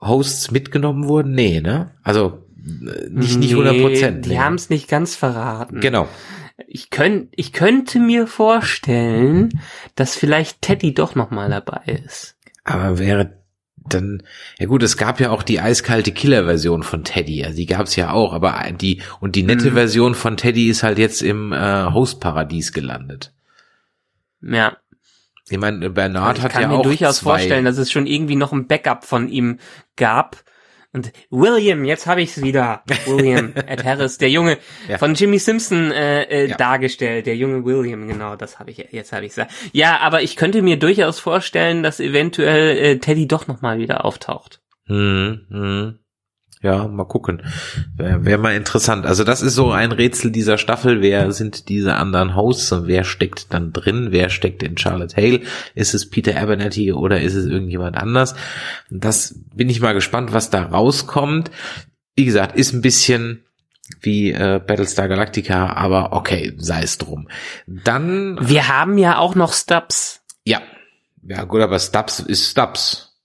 [0.00, 1.32] Hosts mitgenommen wurden?
[1.32, 1.94] Nee, ne?
[2.02, 4.24] Also nicht, nee, nicht 100 Prozent.
[4.26, 4.38] Die nee.
[4.38, 5.80] haben es nicht ganz verraten.
[5.80, 6.08] Genau.
[6.66, 9.60] Ich, könnt, ich könnte mir vorstellen,
[9.94, 12.36] dass vielleicht Teddy doch noch mal dabei ist.
[12.64, 13.37] Aber wäre
[13.94, 14.22] dann,
[14.58, 18.12] ja gut, es gab ja auch die eiskalte Killer-Version von Teddy, also die gab's ja
[18.12, 19.74] auch, aber die, und die nette mhm.
[19.74, 23.32] Version von Teddy ist halt jetzt im äh, Host-Paradies gelandet.
[24.42, 24.76] Ja.
[25.50, 26.62] Ich meine, Bernard hat ja auch.
[26.62, 27.30] Ich kann mir durchaus zwei.
[27.30, 29.58] vorstellen, dass es schon irgendwie noch ein Backup von ihm
[29.96, 30.44] gab,
[30.92, 32.82] und William, jetzt habe ich es wieder.
[33.06, 34.58] William Ed Harris, der Junge
[34.88, 34.98] ja.
[34.98, 36.56] von Jimmy Simpson äh, äh, ja.
[36.56, 39.32] dargestellt, der junge William, genau, das habe ich jetzt habe ich.
[39.72, 44.04] Ja, aber ich könnte mir durchaus vorstellen, dass eventuell äh, Teddy doch noch mal wieder
[44.04, 44.62] auftaucht.
[44.86, 45.98] Hm, hm.
[46.60, 47.42] Ja, mal gucken.
[47.96, 49.06] Wäre wär mal interessant.
[49.06, 51.00] Also das ist so ein Rätsel dieser Staffel.
[51.00, 54.08] Wer sind diese anderen Hosts und wer steckt dann drin?
[54.10, 55.42] Wer steckt in Charlotte Hale?
[55.74, 58.34] Ist es Peter Abernathy oder ist es irgendjemand anders?
[58.90, 61.52] Das bin ich mal gespannt, was da rauskommt.
[62.16, 63.44] Wie gesagt, ist ein bisschen
[64.00, 67.28] wie äh, Battlestar Galactica, aber okay, sei es drum.
[67.66, 68.38] Dann.
[68.40, 70.22] Wir haben ja auch noch Stubbs.
[70.44, 70.60] Ja.
[71.22, 73.16] Ja, gut, aber Stubbs ist Stubbs.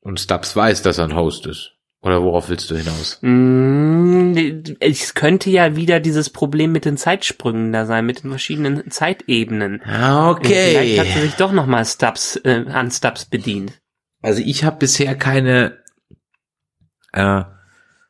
[0.00, 1.75] Und Stubbs weiß, dass er ein Host ist.
[2.06, 3.18] Oder worauf willst du hinaus?
[3.20, 4.34] Mm,
[4.78, 9.82] es könnte ja wieder dieses Problem mit den Zeitsprüngen da sein, mit den verschiedenen Zeitebenen.
[9.84, 10.68] Ah, okay.
[10.70, 13.72] Vielleicht hat sie sich doch nochmal Stubbs, äh, an Stubbs bedient.
[14.22, 15.78] Also ich habe bisher keine
[17.12, 17.42] äh,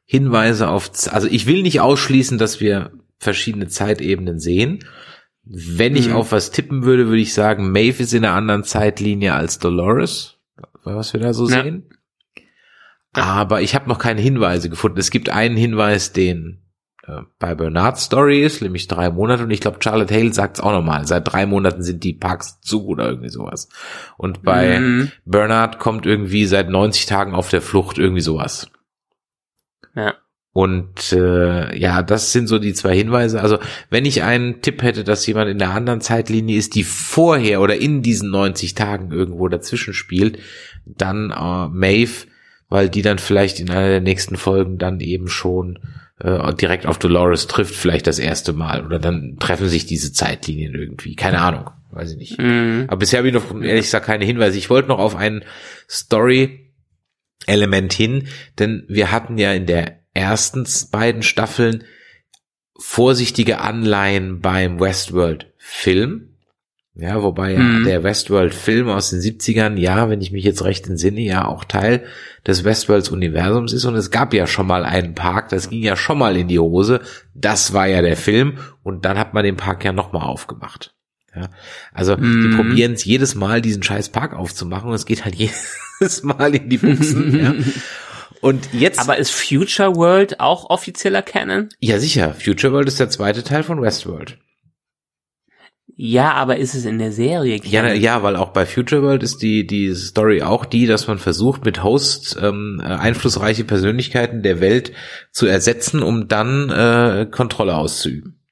[0.05, 4.85] Hinweise auf, also ich will nicht ausschließen, dass wir verschiedene Zeitebenen sehen.
[5.43, 6.17] Wenn ich Mhm.
[6.17, 10.35] auf was tippen würde, würde ich sagen, Maeve ist in einer anderen Zeitlinie als Dolores,
[10.85, 11.63] was wir da so Ja.
[11.63, 11.85] sehen.
[13.17, 14.99] Aber ich habe noch keine Hinweise gefunden.
[14.99, 16.63] Es gibt einen Hinweis, den
[17.07, 19.45] äh, bei Bernards Story ist, nämlich drei Monate.
[19.45, 21.07] Und ich glaube, Charlotte Hale sagt es auch nochmal.
[21.07, 23.69] Seit drei Monaten sind die Parks zu oder irgendwie sowas.
[24.17, 25.13] Und bei Mhm.
[25.25, 28.69] Bernard kommt irgendwie seit 90 Tagen auf der Flucht irgendwie sowas.
[29.95, 30.15] Ja.
[30.53, 33.43] Und äh, ja, das sind so die zwei Hinweise.
[33.43, 33.59] Also
[33.91, 37.77] wenn ich einen Tipp hätte, dass jemand in der anderen Zeitlinie ist, die vorher oder
[37.77, 40.39] in diesen 90 Tagen irgendwo dazwischen spielt,
[40.87, 42.27] dann äh, Maeve,
[42.69, 45.79] weil die dann vielleicht in einer der nächsten Folgen dann eben schon
[46.21, 48.85] äh, direkt auf Dolores trifft, vielleicht das erste Mal.
[48.85, 51.15] Oder dann treffen sich diese Zeitlinien irgendwie.
[51.15, 52.39] Keine Ahnung, weiß ich nicht.
[52.39, 52.87] Mhm.
[52.89, 54.59] Aber bisher habe ich noch ehrlich gesagt keine Hinweise.
[54.59, 55.45] Ich wollte noch auf ein
[55.89, 61.85] Story-Element hin, denn wir hatten ja in der ersten beiden Staffeln
[62.79, 66.36] vorsichtige Anleihen beim Westworld-Film.
[66.99, 67.85] Ja, wobei Mhm.
[67.85, 72.05] der Westworld-Film aus den 70ern, ja, wenn ich mich jetzt recht entsinne, ja auch Teil
[72.47, 73.85] des Westworlds-Universums ist.
[73.85, 76.59] Und es gab ja schon mal einen Park, das ging ja schon mal in die
[76.59, 77.01] Hose.
[77.35, 78.59] Das war ja der Film.
[78.83, 80.95] Und dann hat man den Park ja nochmal aufgemacht.
[81.35, 81.51] Ja,
[81.93, 82.57] also die Mhm.
[82.57, 85.35] probieren es jedes Mal, diesen scheiß Park aufzumachen und es geht halt
[86.01, 87.39] jedes Mal in die Buchsen.
[87.39, 87.55] ja.
[88.41, 91.69] Und jetzt, Aber ist Future World auch offizieller Canon?
[91.81, 94.39] ja sicher, Future World ist der zweite Teil von Westworld.
[95.99, 99.41] Ja, aber ist es in der Serie Ja, ja, weil auch bei Future World ist
[99.41, 104.61] die, die Story auch die, dass man versucht, mit Hosts ähm, äh, einflussreiche Persönlichkeiten der
[104.61, 104.93] Welt
[105.33, 108.43] zu ersetzen, um dann äh, Kontrolle auszuüben.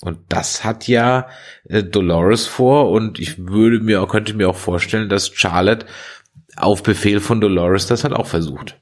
[0.00, 1.28] Und das hat ja
[1.64, 5.84] äh, Dolores vor und ich würde mir auch, könnte mir auch vorstellen, dass Charlotte
[6.56, 8.80] auf Befehl von Dolores das hat auch versucht.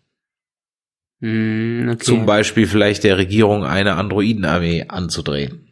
[1.20, 2.04] Hm, okay.
[2.04, 5.68] Zum Beispiel vielleicht der Regierung eine Androidenarmee anzudrehen.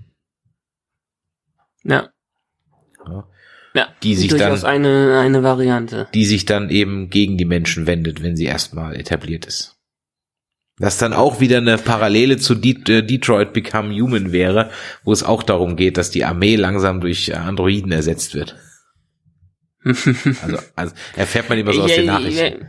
[1.85, 2.11] Ja.
[3.77, 6.09] Ja, Die sich durchaus dann- eine, eine Variante.
[6.15, 9.75] die sich dann eben gegen die Menschen wendet, wenn sie erstmal etabliert ist.
[10.79, 14.71] Was dann auch wieder eine Parallele zu äh, Detroit Become Human wäre,
[15.05, 18.57] wo es auch darum geht, dass die Armee langsam durch äh, Androiden ersetzt wird.
[19.85, 22.67] Also, also erfährt man immer so aus den Nachrichten.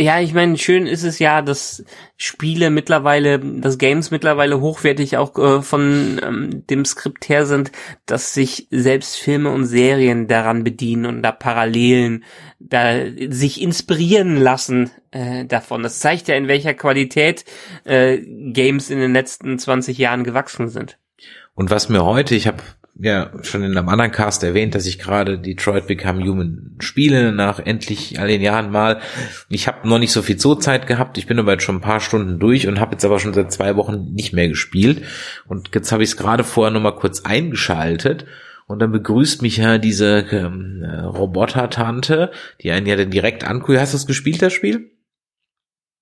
[0.00, 1.84] Ja, ich meine, schön ist es ja, dass
[2.16, 7.72] Spiele mittlerweile, dass Games mittlerweile hochwertig auch äh, von ähm, dem Skript her sind,
[8.06, 12.22] dass sich selbst Filme und Serien daran bedienen und da Parallelen
[12.60, 12.94] da
[13.28, 15.82] sich inspirieren lassen äh, davon.
[15.82, 17.44] Das zeigt ja, in welcher Qualität
[17.82, 20.96] äh, Games in den letzten 20 Jahren gewachsen sind.
[21.54, 22.62] Und was mir heute, ich habe
[22.98, 27.60] ja schon in einem anderen Cast erwähnt, dass ich gerade Detroit Become Human spiele, nach
[27.60, 29.00] endlich all den Jahren mal.
[29.48, 32.00] Ich habe noch nicht so viel Zoozeit gehabt, ich bin aber jetzt schon ein paar
[32.00, 35.02] Stunden durch und habe jetzt aber schon seit zwei Wochen nicht mehr gespielt.
[35.46, 38.26] Und jetzt habe ich es gerade vorher noch mal kurz eingeschaltet.
[38.66, 42.30] Und dann begrüßt mich ja diese ähm, äh, Roboter-Tante,
[42.60, 43.78] die einen ja dann direkt anguckt.
[43.78, 44.90] Hast du es gespielt, das Spiel?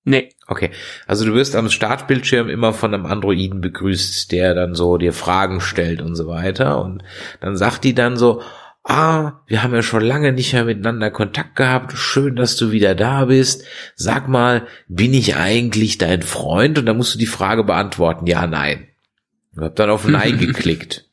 [0.07, 0.29] Nee.
[0.47, 0.71] Okay,
[1.05, 5.59] also du wirst am Startbildschirm immer von einem Androiden begrüßt, der dann so dir Fragen
[5.59, 6.81] stellt und so weiter.
[6.81, 7.03] Und
[7.41, 8.41] dann sagt die dann so,
[8.85, 12.95] ah, wir haben ja schon lange nicht mehr miteinander Kontakt gehabt, schön, dass du wieder
[12.95, 13.65] da bist.
[13.95, 16.79] Sag mal, bin ich eigentlich dein Freund?
[16.79, 18.87] Und dann musst du die Frage beantworten, ja, nein.
[19.57, 21.09] Ich hab dann auf Nein geklickt.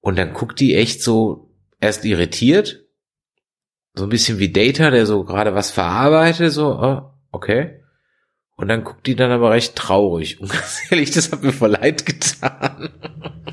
[0.00, 1.50] Und dann guckt die echt so
[1.80, 2.84] erst irritiert,
[3.96, 7.80] so ein bisschen wie Data, der so gerade was verarbeitet, so, oh, okay.
[8.56, 10.40] Und dann guckt die dann aber recht traurig.
[10.40, 12.90] Und ganz ehrlich, das hat mir voll leid getan.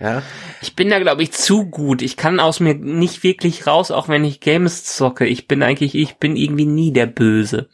[0.00, 0.22] ja.
[0.60, 2.02] Ich bin da, glaube ich, zu gut.
[2.02, 5.26] Ich kann aus mir nicht wirklich raus, auch wenn ich Games zocke.
[5.26, 7.70] Ich bin eigentlich, ich bin irgendwie nie der Böse.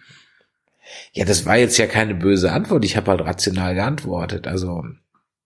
[1.13, 2.85] Ja, das war jetzt ja keine böse Antwort.
[2.85, 4.47] Ich habe halt rational geantwortet.
[4.47, 4.85] Also,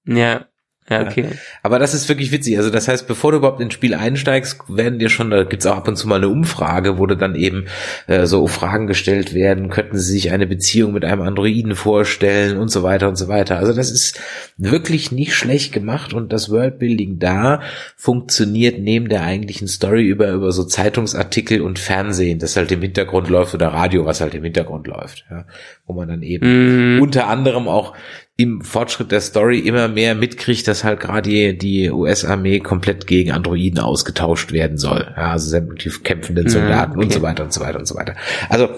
[0.04, 0.46] Ja,
[0.90, 1.26] ja, okay.
[1.62, 2.58] aber das ist wirklich witzig.
[2.58, 5.76] Also das heißt, bevor du überhaupt ins Spiel einsteigst, werden dir schon, da gibt's auch
[5.76, 7.66] ab und zu mal eine Umfrage, wo du dann eben
[8.06, 12.70] äh, so Fragen gestellt werden, könnten sie sich eine Beziehung mit einem Androiden vorstellen und
[12.70, 13.58] so weiter und so weiter.
[13.58, 14.20] Also das ist
[14.56, 17.60] wirklich nicht schlecht gemacht und das Worldbuilding da
[17.96, 23.28] funktioniert neben der eigentlichen Story über, über so Zeitungsartikel und Fernsehen, das halt im Hintergrund
[23.28, 25.46] läuft oder Radio, was halt im Hintergrund läuft, ja,
[25.86, 27.02] wo man dann eben Mhm.
[27.02, 27.94] unter anderem auch
[28.40, 33.32] im Fortschritt der Story immer mehr mitkriegt, dass halt gerade die, die US-Armee komplett gegen
[33.32, 35.12] Androiden ausgetauscht werden soll.
[35.14, 37.04] Ja, also sämtliche kämpfenden Soldaten okay.
[37.04, 38.14] und so weiter und so weiter und so weiter.
[38.48, 38.70] Also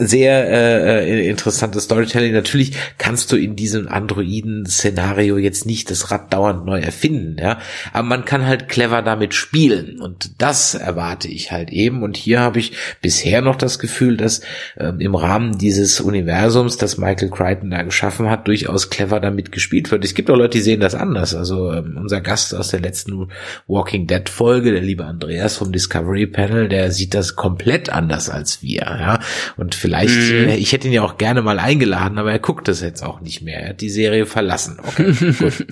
[0.00, 2.32] sehr äh, interessantes Storytelling.
[2.32, 7.58] Natürlich kannst du in diesem Androiden-Szenario jetzt nicht das Rad dauernd neu erfinden, ja,
[7.92, 12.02] aber man kann halt clever damit spielen und das erwarte ich halt eben.
[12.02, 12.72] Und hier habe ich
[13.02, 14.40] bisher noch das Gefühl, dass
[14.78, 19.90] ähm, im Rahmen dieses Universums, das Michael Crichton da geschaffen hat, durchaus clever damit gespielt
[19.90, 20.04] wird.
[20.04, 21.34] Es gibt auch Leute, die sehen das anders.
[21.34, 23.28] Also ähm, unser Gast aus der letzten
[23.66, 28.62] Walking Dead Folge, der liebe Andreas vom Discovery Panel, der sieht das komplett anders als
[28.62, 29.20] wir, ja.
[29.58, 30.48] Und vielleicht, mhm.
[30.48, 33.20] äh, ich hätte ihn ja auch gerne mal eingeladen, aber er guckt das jetzt auch
[33.20, 33.60] nicht mehr.
[33.60, 34.78] Er hat die Serie verlassen.
[34.82, 35.66] Okay, gut.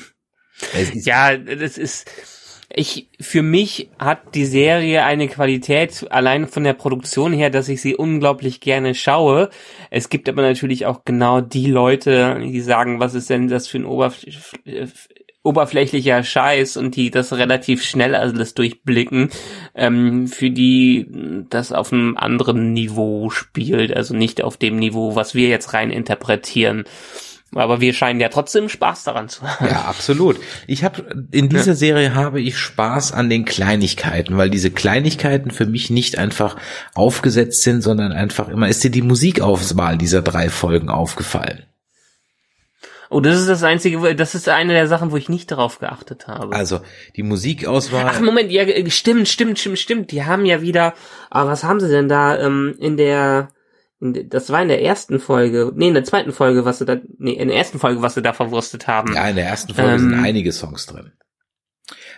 [0.94, 2.10] ja, das ist,
[2.74, 7.80] ich, für mich hat die Serie eine Qualität allein von der Produktion her, dass ich
[7.80, 9.48] sie unglaublich gerne schaue.
[9.90, 13.78] Es gibt aber natürlich auch genau die Leute, die sagen, was ist denn das für
[13.78, 14.24] ein Oberf
[15.43, 19.30] oberflächlicher Scheiß und die das relativ schnell alles durchblicken,
[19.74, 21.07] ähm, für die
[21.49, 25.91] das auf einem anderen Niveau spielt, also nicht auf dem Niveau, was wir jetzt rein
[25.91, 26.84] interpretieren.
[27.55, 29.66] Aber wir scheinen ja trotzdem Spaß daran zu haben.
[29.66, 30.39] Ja, absolut.
[30.66, 31.74] Ich habe in dieser ja.
[31.74, 36.57] Serie habe ich Spaß an den Kleinigkeiten, weil diese Kleinigkeiten für mich nicht einfach
[36.95, 41.62] aufgesetzt sind, sondern einfach immer ist dir die Musikauswahl dieser drei Folgen aufgefallen.
[43.11, 46.28] Oh, das ist das einzige, das ist eine der Sachen, wo ich nicht darauf geachtet
[46.28, 46.54] habe.
[46.54, 46.80] Also,
[47.16, 48.04] die Musikauswahl.
[48.06, 50.12] Ach, Moment, ja, stimmt, stimmt, stimmt, stimmt.
[50.12, 50.94] Die haben ja wieder,
[51.30, 53.48] aber was haben sie denn da, ähm, in der,
[54.00, 56.84] in de, das war in der ersten Folge, nee, in der zweiten Folge, was sie
[56.84, 59.14] da, nee, in der ersten Folge, was sie da verwurstet haben.
[59.14, 61.12] Ja, in der ersten Folge ähm, sind einige Songs drin.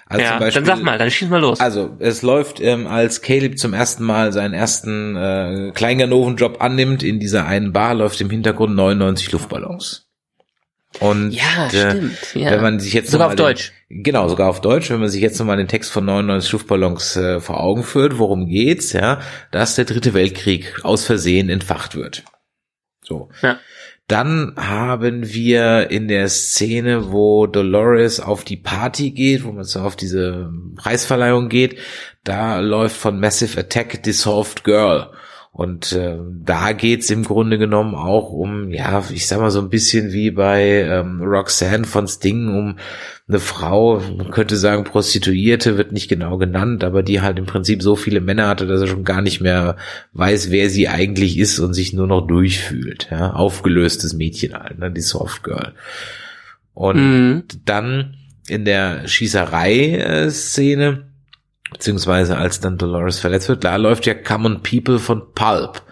[0.06, 1.60] Also ja, Beispiel, dann sag mal, dann schieß mal los.
[1.60, 7.20] Also es läuft, ähm, als Caleb zum ersten Mal seinen ersten äh, Kleinganoven-Job annimmt, in
[7.20, 10.09] dieser einen Bar läuft im Hintergrund 99 Luftballons.
[10.98, 12.34] Und ja, äh, stimmt.
[12.34, 12.50] Ja.
[12.50, 13.72] wenn man sich jetzt sogar auf den, Deutsch.
[13.88, 14.90] Genau, sogar auf Deutsch.
[14.90, 18.46] Wenn man sich jetzt nochmal den Text von 99 Luftballons äh, vor Augen führt, worum
[18.46, 19.20] geht's, ja,
[19.52, 22.24] dass der dritte Weltkrieg aus Versehen entfacht wird.
[23.02, 23.28] So.
[23.40, 23.58] Ja.
[24.08, 29.78] Dann haben wir in der Szene, wo Dolores auf die Party geht, wo man so
[29.80, 31.78] auf diese Preisverleihung geht,
[32.24, 35.10] da läuft von Massive Attack Dissolved Girl.
[35.52, 39.68] Und äh, da geht's im Grunde genommen auch um, ja, ich sag mal so ein
[39.68, 42.76] bisschen wie bei ähm, Roxanne von Sting, um
[43.26, 47.82] eine Frau, man könnte sagen Prostituierte, wird nicht genau genannt, aber die halt im Prinzip
[47.82, 49.74] so viele Männer hatte, dass er schon gar nicht mehr
[50.12, 53.08] weiß, wer sie eigentlich ist und sich nur noch durchfühlt.
[53.10, 53.32] Ja?
[53.32, 54.92] Aufgelöstes Mädchen halt, ne?
[54.92, 55.72] die Soft Girl.
[56.74, 57.42] Und mhm.
[57.64, 58.14] dann
[58.48, 61.09] in der Schießerei-Szene
[61.80, 65.82] beziehungsweise als dann Dolores verletzt wird, da läuft ja Common People von Pulp.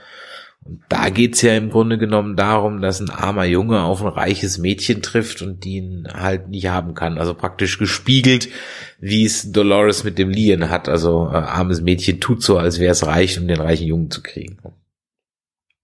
[0.62, 4.59] Und da geht's ja im Grunde genommen darum, dass ein armer Junge auf ein reiches
[4.59, 7.16] Mädchen trifft und die ihn halt nicht haben kann.
[7.16, 8.51] Also praktisch gespiegelt,
[9.01, 10.91] wie es Dolores mit dem Lien hat.
[10.91, 14.22] Also äh, armes Mädchen tut so, als wäre es reich, um den reichen Jungen zu
[14.22, 14.59] kriegen.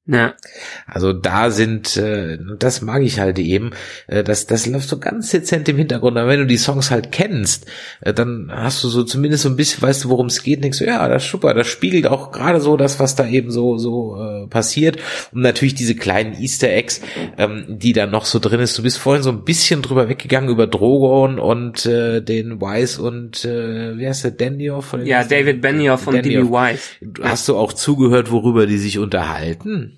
[0.07, 0.35] Ja.
[0.87, 3.71] Also da sind, äh, das mag ich halt eben,
[4.07, 6.19] äh, das, das läuft so ganz dezent im Hintergrund.
[6.19, 7.67] Aber wenn du die Songs halt kennst,
[8.03, 10.81] äh, dann hast du so zumindest so ein bisschen, weißt du, worum es geht, denkst
[10.81, 13.79] du, ja, das ist super, das spiegelt auch gerade so das, was da eben so,
[13.79, 14.99] so äh, passiert.
[15.33, 17.01] Und natürlich diese kleinen Easter Eggs,
[17.39, 18.77] ähm, die da noch so drin ist.
[18.77, 23.43] Du bist vorhin so ein bisschen drüber weggegangen über Drogon und äh, den Wise und
[23.47, 24.95] äh, wie heißt der, Benioff?
[25.05, 26.43] Ja, David Benioff und D.B.
[26.43, 26.83] Wise.
[27.23, 29.94] Hast du auch zugehört, worüber die sich unterhalten?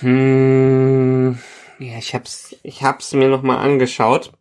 [0.00, 1.38] Hm,
[1.78, 4.32] ja, ich hab's, ich hab's mir noch mal angeschaut.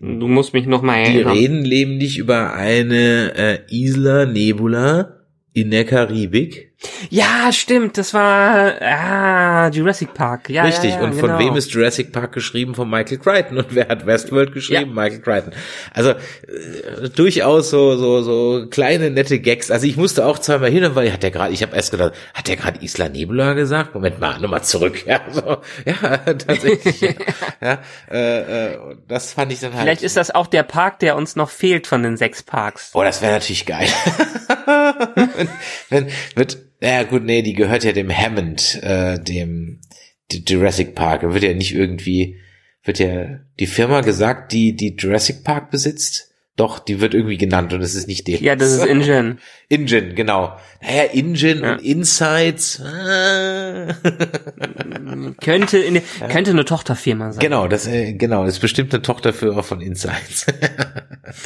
[0.00, 1.34] Du musst mich noch mal erinnern.
[1.34, 6.67] Die reden nämlich über eine äh, Isla Nebula in der Karibik
[7.10, 10.48] ja, stimmt, das war ah, Jurassic Park.
[10.48, 11.38] Ja, Richtig, ja, ja, und von genau.
[11.40, 12.76] wem ist Jurassic Park geschrieben?
[12.76, 13.58] Von Michael Crichton.
[13.58, 14.94] Und wer hat Westworld geschrieben?
[14.94, 15.02] Ja.
[15.02, 15.52] Michael Crichton.
[15.92, 19.72] Also äh, durchaus so so so kleine nette Gags.
[19.72, 22.46] Also ich musste auch zweimal hin, weil hat der gerade, ich habe erst gedacht, hat
[22.46, 23.94] der gerade Isla Nebula gesagt?
[23.94, 24.96] Moment mal, nochmal zurück.
[25.08, 25.56] Ja, so,
[25.86, 27.00] ja tatsächlich.
[27.00, 27.12] ja,
[27.62, 27.78] ja
[28.10, 29.82] äh, äh, das fand ich dann halt.
[29.82, 32.90] Vielleicht ist das auch der Park, der uns noch fehlt von den sechs Parks.
[32.92, 33.88] Oh, das wäre natürlich geil.
[35.16, 35.48] wenn,
[35.88, 39.80] wenn, wird ja gut, nee, die gehört ja dem Hammond, äh, dem
[40.30, 41.22] Jurassic Park.
[41.22, 42.40] Wird ja nicht irgendwie,
[42.84, 46.27] wird ja die Firma gesagt, die die Jurassic Park besitzt.
[46.58, 48.40] Doch, die wird irgendwie genannt und es ist nicht der.
[48.40, 49.38] Ja, das ist Ingen.
[49.68, 50.58] Ingen, genau.
[50.82, 51.72] Naja, Ingen ja.
[51.72, 52.82] und Insights.
[52.82, 53.94] Ah.
[55.40, 57.40] könnte, in, könnte eine Tochterfirma sein.
[57.40, 60.46] Genau, das, äh, genau, das ist bestimmt eine Tochterfirma von Insights.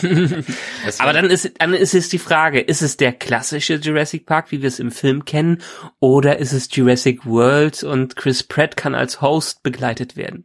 [0.98, 4.62] Aber dann ist, dann ist es die Frage, ist es der klassische Jurassic Park, wie
[4.62, 5.58] wir es im Film kennen,
[6.00, 10.42] oder ist es Jurassic World und Chris Pratt kann als Host begleitet werden?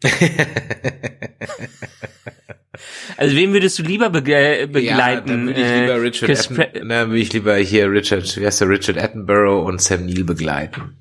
[3.17, 4.85] Also wen würdest du lieber bege begleiten?
[4.85, 8.37] Ja, dann würde ich lieber Äh, Richard Chris Atten, na, würde ich lieber hier Richard,
[8.37, 10.97] wie heißt der, Richard Attenborough und Sam Neill begleiten.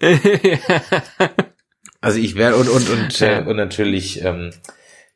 [2.00, 3.38] Also ich wäre und und und Ja.
[3.38, 4.50] äh, und natürlich ähm,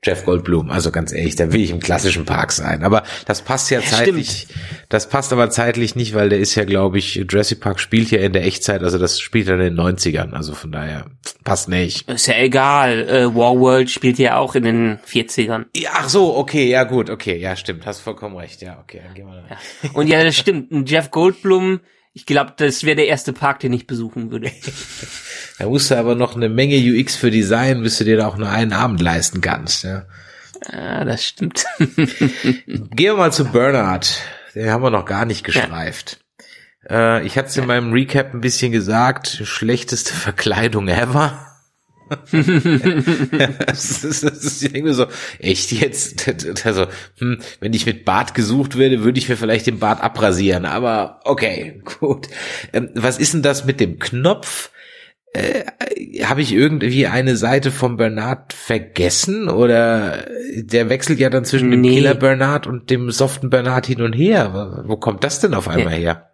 [0.05, 0.71] Jeff Goldblum.
[0.71, 2.85] Also ganz ehrlich, da will ich im klassischen Park sein.
[2.85, 4.47] Aber das passt ja, Ja, zeitlich.
[4.89, 8.21] Das passt aber zeitlich nicht, weil der ist ja, glaube ich, Jurassic Park spielt ja
[8.21, 8.83] in der Echtzeit.
[8.83, 10.33] Also das spielt dann in den 90ern.
[10.33, 11.07] Also von daher
[11.45, 12.09] passt nicht.
[12.09, 13.09] Ist ja egal.
[13.09, 15.65] Äh, Warworld spielt ja auch in den 40ern.
[15.75, 18.63] Ja, ach so, okay, ja gut, okay, ja stimmt, hast vollkommen recht.
[18.63, 19.89] Ja, okay, dann gehen wir da.
[19.95, 20.71] Und ja, das stimmt.
[20.71, 21.81] Ein Jeff Goldblum,
[22.17, 24.51] ich glaube, das wäre der erste Park, den ich besuchen würde.
[25.59, 28.37] Da musst du aber noch eine Menge UX für Design, bis du dir da auch
[28.37, 29.85] nur einen Abend leisten kannst.
[29.85, 30.05] Ja.
[30.71, 31.65] Ja, das stimmt.
[31.79, 34.21] Gehen wir mal zu Bernhard.
[34.55, 36.21] Den haben wir noch gar nicht gestreift.
[36.91, 41.56] Äh, ich hatte es in meinem Recap ein bisschen gesagt, schlechteste Verkleidung ever.
[42.09, 45.07] Das ist, das ist irgendwie so,
[45.39, 46.87] echt jetzt, also,
[47.19, 51.21] hm, wenn ich mit Bart gesucht werde, würde ich mir vielleicht den Bart abrasieren, aber
[51.25, 52.29] okay, gut.
[52.73, 54.71] Ähm, was ist denn das mit dem Knopf?
[55.33, 55.65] Äh,
[56.25, 61.81] Habe ich irgendwie eine Seite von Bernard vergessen oder der wechselt ja dann zwischen dem
[61.81, 61.97] Nee.
[61.97, 64.85] Killer Bernard und dem soften Bernard hin und her.
[64.87, 66.33] Wo kommt das denn auf einmal her?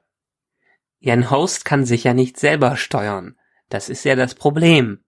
[1.01, 3.35] Ja, ein Host kann sich ja nicht selber steuern.
[3.69, 5.01] Das ist ja das Problem.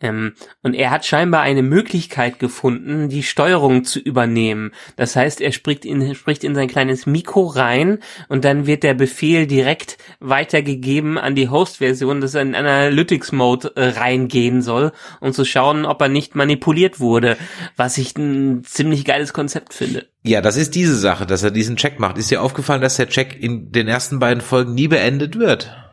[0.00, 4.72] Ähm, und er hat scheinbar eine Möglichkeit gefunden, die Steuerung zu übernehmen.
[4.96, 8.92] Das heißt, er spricht in, spricht in sein kleines Mikro rein und dann wird der
[8.92, 15.46] Befehl direkt weitergegeben an die Host-Version, dass er in Analytics-Mode äh, reingehen soll, um zu
[15.46, 17.38] schauen, ob er nicht manipuliert wurde.
[17.76, 20.06] Was ich ein ziemlich geiles Konzept finde.
[20.22, 22.18] Ja, das ist diese Sache, dass er diesen Check macht.
[22.18, 25.85] Ist dir aufgefallen, dass der Check in den ersten beiden Folgen nie beendet wird?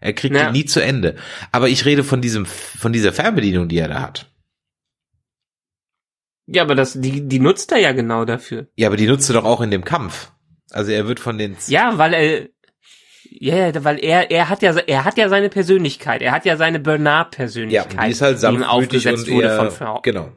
[0.00, 0.46] Er kriegt Ja.
[0.48, 1.16] ihn nie zu Ende.
[1.52, 4.30] Aber ich rede von diesem, von dieser Fernbedienung, die er da hat.
[6.46, 8.68] Ja, aber das, die, die nutzt er ja genau dafür.
[8.76, 10.32] Ja, aber die nutzt er doch auch in dem Kampf.
[10.70, 12.48] Also er wird von den, Ja, weil er,
[13.24, 16.22] ja, weil er, er hat ja, er hat ja seine Persönlichkeit.
[16.22, 17.94] Er hat ja seine ja, Bernard-Persönlichkeit.
[17.94, 20.00] und die ist halt sanftmütig aufgesetzt und wurde eher, von Frau.
[20.00, 20.32] genau.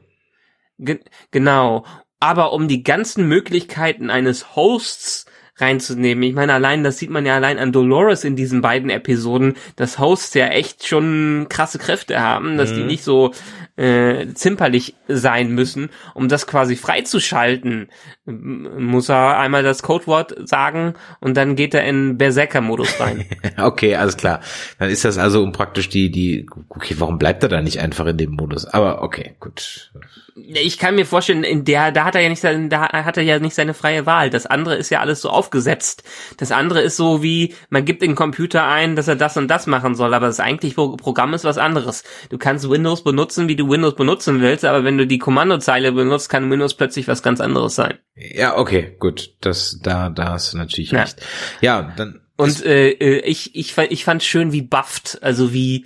[0.77, 0.99] Ge
[1.31, 1.85] genau.
[2.19, 5.25] Aber um die ganzen Möglichkeiten eines Hosts
[5.57, 6.23] reinzunehmen.
[6.23, 9.99] Ich meine, allein, das sieht man ja allein an Dolores in diesen beiden Episoden, dass
[9.99, 12.87] Hosts ja echt schon krasse Kräfte haben, dass die Mhm.
[12.87, 13.31] nicht so
[13.75, 15.89] äh, zimperlich sein müssen.
[16.13, 17.89] Um das quasi freizuschalten,
[18.25, 23.25] muss er einmal das Codewort sagen und dann geht er in Berserker-Modus rein.
[23.57, 24.41] Okay, alles klar.
[24.79, 28.05] Dann ist das also um praktisch die, die, okay, warum bleibt er da nicht einfach
[28.07, 28.65] in dem Modus?
[28.65, 29.91] Aber okay, gut.
[30.35, 33.23] Ich kann mir vorstellen, in der, da hat er ja nicht sein, da hat er
[33.23, 34.31] ja nicht seine freie Wahl.
[34.31, 36.03] Das andere ist ja alles so aufgesetzt.
[36.37, 39.67] Das andere ist so wie, man gibt den Computer ein, dass er das und das
[39.67, 42.03] machen soll, aber das eigentliche Pro- Programm ist was anderes.
[42.29, 46.29] Du kannst Windows benutzen, wie du Windows benutzen willst, aber wenn du die Kommandozeile benutzt,
[46.29, 47.99] kann Windows plötzlich was ganz anderes sein.
[48.15, 49.35] Ja, okay, gut.
[49.41, 51.01] Das, da, da hast du natürlich Ja.
[51.01, 51.21] recht.
[51.61, 52.21] Ja, dann.
[52.35, 55.85] Und äh, äh, ich, ich, ich fand schön, wie bufft, also wie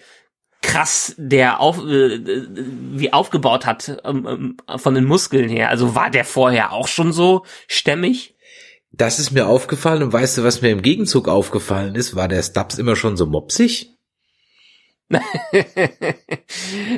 [0.67, 2.19] krass der auf, äh,
[2.91, 4.27] wie aufgebaut hat ähm,
[4.67, 5.69] ähm, von den Muskeln her.
[5.69, 8.35] Also war der vorher auch schon so stämmig?
[8.91, 12.15] Das ist mir aufgefallen und weißt du, was mir im Gegenzug aufgefallen ist?
[12.15, 13.96] War der Stubbs immer schon so mopsig?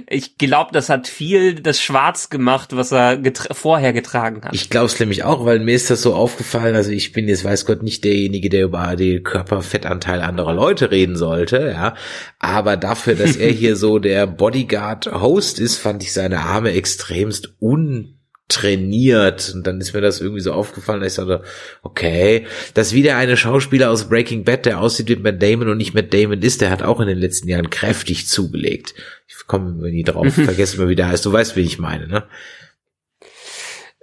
[0.09, 4.55] ich glaube, das hat viel das Schwarz gemacht, was er getra vorher getragen hat.
[4.55, 7.43] Ich glaube es nämlich auch, weil mir ist das so aufgefallen, also ich bin jetzt,
[7.43, 11.93] weiß Gott, nicht derjenige, der über den Körperfettanteil anderer Leute reden sollte, ja,
[12.39, 17.53] aber dafür, dass er hier so der Bodyguard-Host ist, fand ich seine Arme extremst
[18.49, 21.43] untrainiert und dann ist mir das irgendwie so aufgefallen, dass ich dachte,
[21.83, 25.93] okay, dass wieder eine Schauspieler aus Breaking Bad, der aussieht wie Matt Damon und nicht
[25.93, 28.95] Matt Damon ist, der hat auch in den letzten Jahren kräftig zugelegt.
[29.27, 32.23] Ich komme nie drauf, vergesse mal, wie der heißt, du weißt, wie ich meine, ne?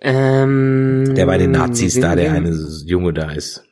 [0.00, 2.50] Ähm, Der bei den Nazis da, der eine
[2.84, 3.64] Junge da ist.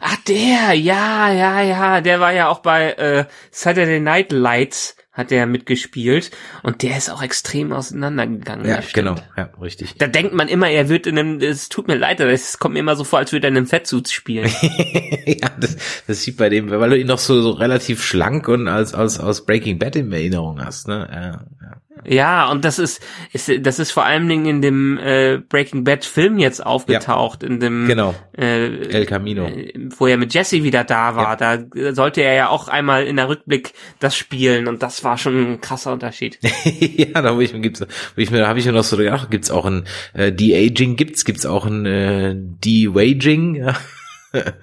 [0.00, 5.30] Ach, der, ja, ja, ja, der war ja auch bei äh, Saturday Night Lights, hat
[5.30, 6.30] der mitgespielt
[6.62, 8.66] und der ist auch extrem auseinandergegangen.
[8.66, 9.94] Ja, genau, ja, richtig.
[9.98, 12.80] Da denkt man immer, er wird in einem, es tut mir leid, es kommt mir
[12.80, 14.50] immer so vor, als würde er in einem Fettsuit spielen.
[15.26, 18.68] ja, das, das sieht bei dem, weil du ihn noch so, so relativ schlank und
[18.68, 21.08] als, als aus Breaking Bad in Erinnerung hast, ne?
[21.12, 21.76] Ja, ja.
[22.04, 23.00] Ja, und das ist,
[23.32, 27.60] ist das ist vor allen Dingen in dem äh, Breaking Bad Film jetzt aufgetaucht, in
[27.60, 29.46] dem Genau, äh, El Camino.
[29.46, 31.36] äh, wo er mit Jesse wieder da war.
[31.36, 35.18] Da äh, sollte er ja auch einmal in der Rückblick das spielen und das war
[35.18, 36.38] schon ein krasser Unterschied.
[36.64, 38.96] ja, da wo ich mir gibt's, wo ich mir, da habe ich mir noch so
[38.96, 39.84] gedacht, gibt's auch ein
[40.14, 43.74] äh, De-Aging, gibt's, gibt's auch ein äh, De-Waging, ja.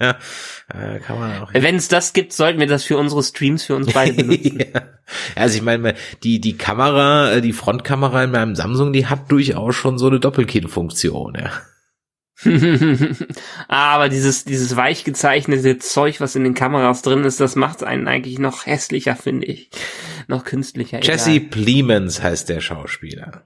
[0.00, 0.16] ja,
[0.74, 1.50] äh, kann man auch.
[1.52, 4.58] Wenn es das gibt, sollten wir das für unsere Streams für uns beide benutzen.
[4.60, 4.82] ja.
[5.34, 9.74] Also ich meine, die, die Kamera, äh, die Frontkamera in meinem Samsung, die hat durchaus
[9.74, 11.50] schon so eine Doppelkit-Funktion, ja.
[13.68, 18.08] Aber dieses, dieses weich gezeichnete Zeug, was in den Kameras drin ist, das macht einen
[18.08, 19.70] eigentlich noch hässlicher, finde ich.
[20.26, 21.02] Noch künstlicher.
[21.02, 21.48] Jesse egal.
[21.50, 23.44] Plemons heißt der Schauspieler.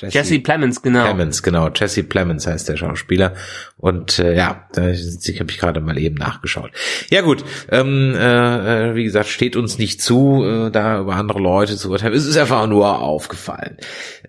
[0.00, 1.04] Jesse, Jesse Plemons, genau.
[1.04, 1.70] Plemons, genau.
[1.74, 3.34] Jesse Plemons heißt der Schauspieler.
[3.76, 6.70] Und äh, ja, da habe ich gerade mal eben nachgeschaut.
[7.10, 11.76] Ja gut, ähm, äh, wie gesagt, steht uns nicht zu, äh, da über andere Leute
[11.76, 12.14] zu urteilen.
[12.14, 13.76] Es ist einfach nur aufgefallen.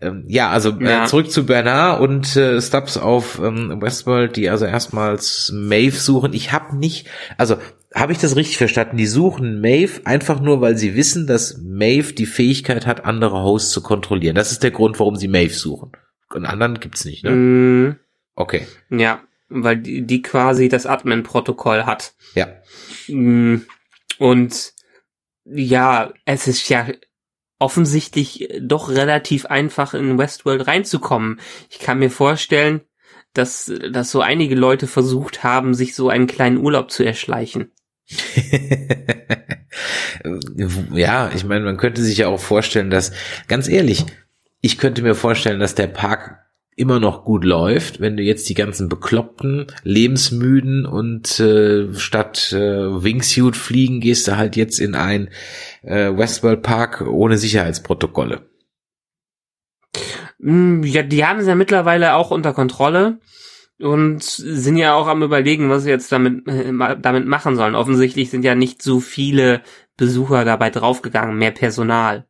[0.02, 1.06] Ähm, ja, also äh, ja.
[1.06, 6.34] zurück zu Bernard und äh, Stubbs auf ähm, Westworld, die also erstmals Maeve suchen.
[6.34, 7.08] Ich habe nicht,
[7.38, 7.58] also
[7.94, 8.98] habe ich das richtig verstanden?
[8.98, 13.72] Die suchen Maeve einfach nur, weil sie wissen, dass Maeve die Fähigkeit hat, andere Hosts
[13.72, 14.36] zu kontrollieren.
[14.36, 15.92] Das ist der Grund, warum sie Maeve suchen.
[16.30, 17.32] Einen anderen gibt's nicht, ne?
[17.32, 18.00] Mm,
[18.36, 18.68] okay.
[18.92, 22.14] Ja, weil die, die quasi das Admin-Protokoll hat.
[22.36, 22.48] Ja.
[23.08, 23.62] Mm,
[24.20, 24.74] und
[25.46, 26.88] ja, es ist ja
[27.58, 31.40] offensichtlich doch relativ einfach in Westworld reinzukommen.
[31.70, 32.82] Ich kann mir vorstellen,
[33.34, 37.72] dass, dass so einige Leute versucht haben, sich so einen kleinen Urlaub zu erschleichen.
[40.94, 43.12] ja, ich meine, man könnte sich ja auch vorstellen, dass,
[43.48, 44.06] ganz ehrlich,
[44.62, 46.38] ich könnte mir vorstellen, dass der Park
[46.76, 53.04] immer noch gut läuft, wenn du jetzt die ganzen bekloppten, lebensmüden und äh, statt äh,
[53.04, 55.30] Wingsuit fliegen, gehst du halt jetzt in ein
[55.84, 58.50] äh, Westworld Park ohne Sicherheitsprotokolle.
[60.38, 63.20] Mm, ja, die haben sie ja mittlerweile auch unter Kontrolle
[63.80, 67.76] und sind ja auch am überlegen, was sie jetzt damit, äh, damit machen sollen.
[67.76, 69.62] Offensichtlich sind ja nicht so viele
[69.98, 72.26] Besucher dabei draufgegangen, mehr Personal.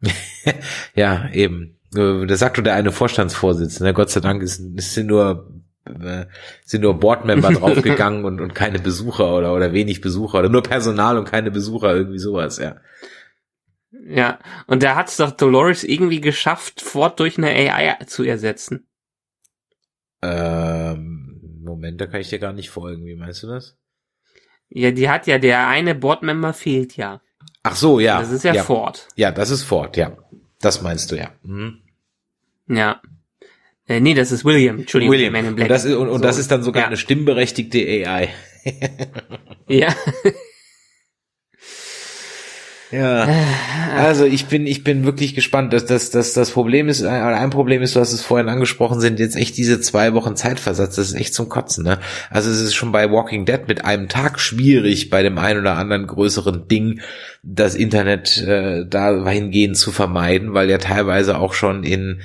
[0.94, 1.76] ja, eben.
[1.90, 3.94] Das sagt doch der eine Vorstandsvorsitzende.
[3.94, 5.48] Gott sei Dank ist, ist sind nur
[5.84, 6.26] äh,
[6.64, 11.16] sind nur Boardmember draufgegangen und, und keine Besucher oder, oder wenig Besucher oder nur Personal
[11.16, 12.76] und keine Besucher, irgendwie sowas, ja.
[13.90, 18.87] Ja, und da hat's doch Dolores irgendwie geschafft, Ford durch eine AI zu ersetzen.
[20.22, 23.06] Ähm, Moment, da kann ich dir gar nicht folgen.
[23.06, 23.76] Wie meinst du das?
[24.70, 27.20] Ja, die hat ja, der eine Boardmember fehlt ja.
[27.62, 28.20] Ach so, ja.
[28.20, 28.62] Das ist ja, ja.
[28.62, 29.08] Ford.
[29.16, 30.16] Ja, das ist Ford, ja.
[30.60, 31.30] Das meinst du, ja.
[31.42, 31.78] Mhm.
[32.68, 33.00] Ja.
[33.86, 34.80] Äh, nee, das ist William.
[34.80, 35.12] Entschuldigung.
[35.12, 35.32] William.
[35.32, 35.66] Man in Black.
[35.66, 36.22] Und, das ist, und, und so.
[36.22, 36.86] das ist dann sogar ja.
[36.88, 38.28] eine stimmberechtigte AI.
[39.68, 39.94] ja.
[42.90, 43.28] Ja,
[43.96, 45.72] also ich bin, ich bin wirklich gespannt.
[45.72, 49.20] dass das, das, das Problem ist, ein Problem ist, du hast es vorhin angesprochen, sind
[49.20, 50.96] jetzt echt diese zwei Wochen Zeitversatz.
[50.96, 51.98] Das ist echt zum Kotzen, ne?
[52.30, 55.76] Also es ist schon bei Walking Dead mit einem Tag schwierig, bei dem einen oder
[55.76, 57.00] anderen größeren Ding
[57.42, 62.20] das Internet äh, dahingehend zu vermeiden, weil ja teilweise auch schon in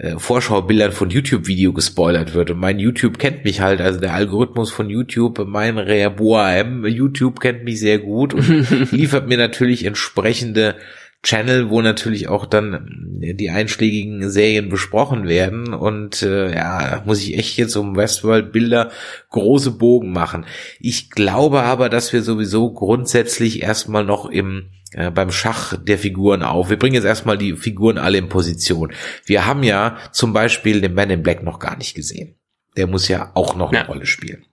[0.00, 2.50] äh, Vorschaubildern von YouTube-Video gespoilert wird.
[2.50, 7.64] Und mein YouTube kennt mich halt, also der Algorithmus von YouTube, mein Reaboam, YouTube kennt
[7.64, 10.76] mich sehr gut und liefert mir natürlich entsprechende
[11.22, 15.74] Channel, wo natürlich auch dann die einschlägigen Serien besprochen werden.
[15.74, 18.90] Und äh, ja, muss ich echt jetzt um Westworld-Bilder
[19.28, 20.46] große Bogen machen.
[20.78, 26.42] Ich glaube aber, dass wir sowieso grundsätzlich erstmal noch im äh, beim Schach der Figuren
[26.42, 26.70] auf.
[26.70, 28.92] Wir bringen jetzt erstmal die Figuren alle in Position.
[29.24, 32.36] Wir haben ja zum Beispiel den Man in Black noch gar nicht gesehen.
[32.76, 33.80] Der muss ja auch noch ja.
[33.80, 34.46] eine Rolle spielen.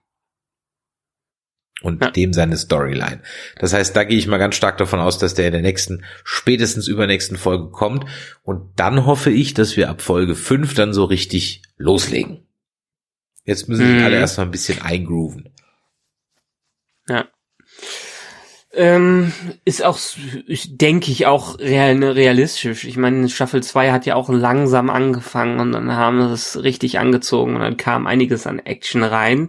[1.80, 2.10] Und ja.
[2.10, 3.20] dem seine Storyline.
[3.60, 6.04] Das heißt, da gehe ich mal ganz stark davon aus, dass der in der nächsten,
[6.24, 8.04] spätestens übernächsten Folge kommt.
[8.42, 12.48] Und dann hoffe ich, dass wir ab Folge 5 dann so richtig loslegen.
[13.44, 14.04] Jetzt müssen wir mhm.
[14.04, 15.50] alle erstmal ein bisschen eingrooven.
[17.08, 17.26] Ja.
[18.74, 19.32] Ähm,
[19.64, 19.98] ist auch,
[20.66, 22.84] denke ich, auch real, ne, realistisch.
[22.84, 26.98] Ich meine, Staffel 2 hat ja auch langsam angefangen und dann haben sie es richtig
[26.98, 29.48] angezogen und dann kam einiges an Action rein.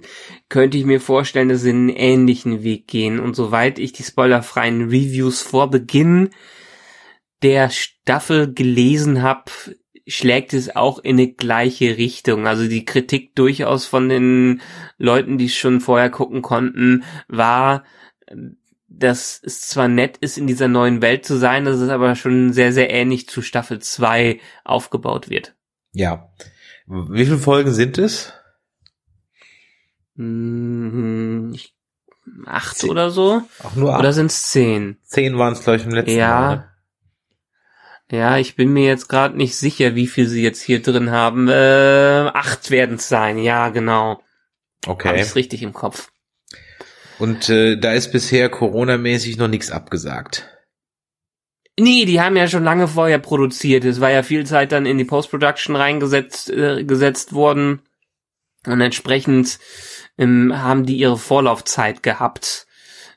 [0.50, 3.20] Könnte ich mir vorstellen, dass sie einen ähnlichen Weg gehen.
[3.20, 6.32] Und soweit ich die spoilerfreien Reviews vor Beginn
[7.44, 9.52] der Staffel gelesen habe,
[10.08, 12.48] schlägt es auch in eine gleiche Richtung.
[12.48, 14.62] Also die Kritik durchaus von den
[14.98, 17.84] Leuten, die schon vorher gucken konnten, war,
[18.88, 22.54] dass es zwar nett ist, in dieser neuen Welt zu sein, dass es aber schon
[22.54, 25.56] sehr, sehr ähnlich zu Staffel 2 aufgebaut wird.
[25.94, 26.34] Ja.
[26.88, 28.34] Wie viele Folgen sind es?
[30.20, 31.56] Hm,
[32.46, 32.90] acht zehn.
[32.90, 33.42] oder so.
[33.64, 34.00] Ach, nur acht.
[34.00, 34.98] Oder sind es zehn?
[35.06, 36.40] Zehn waren es, glaube ich, im letzten ja.
[36.40, 36.56] Mal.
[36.58, 36.66] Ne?
[38.12, 41.48] Ja, ich bin mir jetzt gerade nicht sicher, wie viel sie jetzt hier drin haben.
[41.48, 44.22] Äh, acht werden es sein, ja, genau.
[44.86, 45.10] Okay.
[45.10, 46.12] Hab ich's richtig im Kopf.
[47.18, 50.50] Und äh, da ist bisher Corona-mäßig noch nichts abgesagt.
[51.80, 53.86] Nee, die haben ja schon lange vorher produziert.
[53.86, 57.84] Es war ja viel Zeit dann in die Post-Production reingesetzt äh, gesetzt worden.
[58.66, 59.60] Und entsprechend
[60.20, 62.68] ähm, haben die ihre Vorlaufzeit gehabt.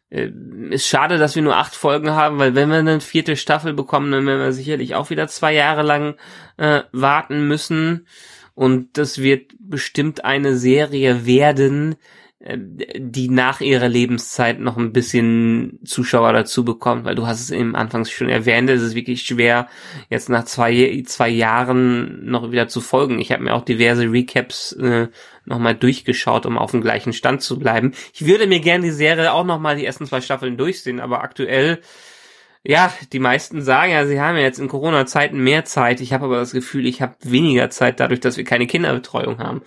[0.08, 0.30] Äh,
[0.70, 4.12] ist schade, dass wir nur acht Folgen haben, weil wenn wir eine vierte Staffel bekommen,
[4.12, 6.14] dann werden wir sicherlich auch wieder zwei Jahre lang
[6.56, 8.06] äh, warten müssen.
[8.54, 11.96] Und das wird bestimmt eine Serie werden,
[12.38, 12.58] äh,
[12.98, 17.74] die nach ihrer Lebenszeit noch ein bisschen Zuschauer dazu bekommt, weil du hast es im
[17.74, 19.68] Anfangs schon erwähnt, es ist wirklich schwer,
[20.10, 23.18] jetzt nach zwei, zwei Jahren noch wieder zu folgen.
[23.18, 25.08] Ich habe mir auch diverse Recaps äh,
[25.44, 27.92] nochmal durchgeschaut, um auf dem gleichen Stand zu bleiben.
[28.14, 31.80] Ich würde mir gerne die Serie auch nochmal die ersten zwei Staffeln durchsehen, aber aktuell
[32.64, 36.00] ja, die meisten sagen ja, sie haben ja jetzt in Corona-Zeiten mehr Zeit.
[36.00, 39.62] Ich habe aber das Gefühl, ich habe weniger Zeit dadurch, dass wir keine Kinderbetreuung haben.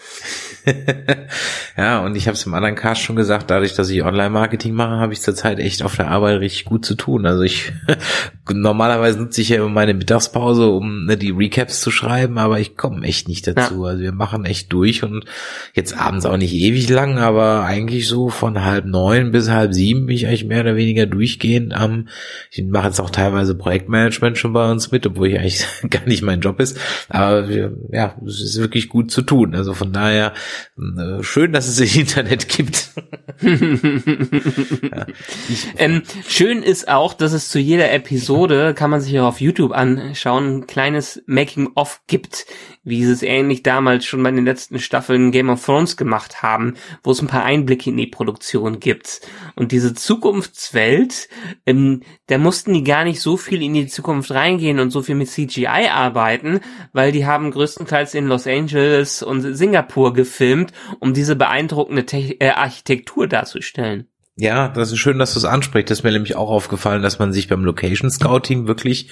[1.78, 4.96] ja, und ich habe es im anderen Cast schon gesagt, dadurch, dass ich Online-Marketing mache,
[4.96, 7.26] habe ich zurzeit echt auf der Arbeit richtig gut zu tun.
[7.26, 7.74] Also ich
[8.50, 12.78] normalerweise nutze ich ja immer meine Mittagspause, um ne, die Recaps zu schreiben, aber ich
[12.78, 13.84] komme echt nicht dazu.
[13.84, 13.90] Ja.
[13.90, 15.26] Also wir machen echt durch und
[15.74, 20.06] jetzt abends auch nicht ewig lang, aber eigentlich so von halb neun bis halb sieben
[20.06, 22.08] bin ich eigentlich mehr oder weniger durchgehend am,
[22.52, 26.06] ich mache mache jetzt auch teilweise Projektmanagement schon bei uns mit, obwohl ich eigentlich gar
[26.06, 26.78] nicht mein Job ist.
[27.10, 29.56] Aber wir, ja, es ist wirklich gut zu tun.
[29.56, 30.34] Also von daher
[30.78, 32.92] äh, schön, dass es das Internet gibt.
[33.42, 35.06] ja,
[35.78, 39.72] ähm, schön ist auch, dass es zu jeder Episode, kann man sich auch auf YouTube
[39.72, 42.46] anschauen, ein kleines Making-of gibt,
[42.84, 46.76] wie sie es ähnlich damals schon bei den letzten Staffeln Game of Thrones gemacht haben,
[47.04, 49.22] wo es ein paar Einblicke in die Produktion gibt.
[49.56, 51.30] Und diese Zukunftswelt,
[51.66, 55.16] ähm, da mussten die gar nicht so viel in die Zukunft reingehen und so viel
[55.16, 56.60] mit CGI arbeiten,
[56.94, 62.50] weil die haben größtenteils in Los Angeles und Singapur gefilmt, um diese beeindruckende Te äh,
[62.50, 64.08] Architektur darzustellen.
[64.38, 65.90] Ja, das ist schön, dass du es ansprichst.
[65.90, 69.10] Das ist mir nämlich auch aufgefallen, dass man sich beim Location Scouting wirklich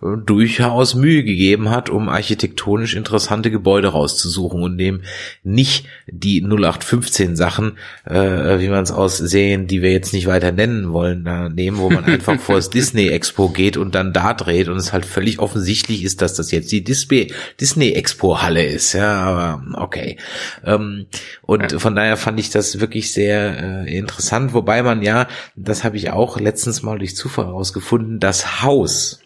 [0.00, 5.02] durchaus Mühe gegeben hat, um architektonisch interessante Gebäude rauszusuchen und dem
[5.42, 10.52] nicht die 0815 Sachen, äh, wie man es aus Serien, die wir jetzt nicht weiter
[10.52, 14.34] nennen wollen, da nehmen, wo man einfach vor das Disney Expo geht und dann da
[14.34, 18.64] dreht und es halt völlig offensichtlich ist, dass das jetzt die Disney, Disney Expo Halle
[18.64, 18.92] ist.
[18.92, 20.18] Ja, aber okay.
[20.64, 21.06] Ähm,
[21.42, 21.78] und ja.
[21.78, 26.10] von daher fand ich das wirklich sehr äh, interessant, wobei man ja, das habe ich
[26.10, 29.20] auch letztens mal durch Zufall herausgefunden, das Haus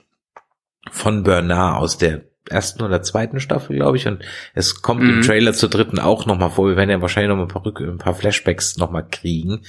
[0.91, 4.07] von Bernard aus der ersten oder zweiten Staffel, glaube ich.
[4.07, 4.23] Und
[4.55, 5.11] es kommt mhm.
[5.11, 6.69] im Trailer zur dritten auch nochmal vor.
[6.69, 9.63] Wir werden ja wahrscheinlich noch ein paar, ein paar Flashbacks nochmal kriegen.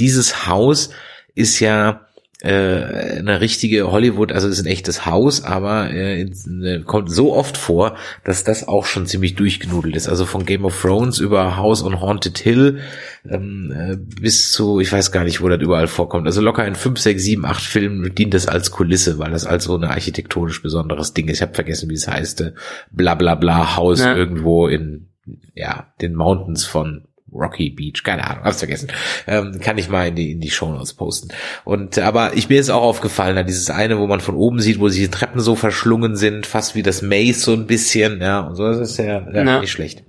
[0.00, 0.90] Dieses Haus
[1.34, 2.06] ist ja
[2.44, 7.56] äh, eine richtige Hollywood, also ist ein echtes Haus, aber äh, äh, kommt so oft
[7.56, 10.08] vor, dass das auch schon ziemlich durchgenudelt ist.
[10.08, 12.80] Also von Game of Thrones über House on Haunted Hill
[13.26, 16.26] ähm, äh, bis zu, ich weiß gar nicht, wo das überall vorkommt.
[16.26, 19.64] Also locker in 5, 6, 7, 8 Filmen dient das als Kulisse, weil das als
[19.64, 21.38] so ein architektonisch besonderes Ding ist.
[21.38, 22.52] Ich habe vergessen, wie es heißt.
[22.90, 24.14] Bla bla bla Haus ja.
[24.14, 25.08] irgendwo in
[25.54, 28.88] ja den Mountains von Rocky Beach, keine Ahnung, hab's vergessen.
[29.26, 31.28] Ähm, kann ich mal in die, in die Show Notes posten.
[31.64, 34.80] Und, aber ich mir ist auch aufgefallen, da dieses eine, wo man von oben sieht,
[34.80, 38.40] wo sich die Treppen so verschlungen sind, fast wie das Maze so ein bisschen, ja,
[38.40, 40.04] und so, das ist ja, ja nicht schlecht.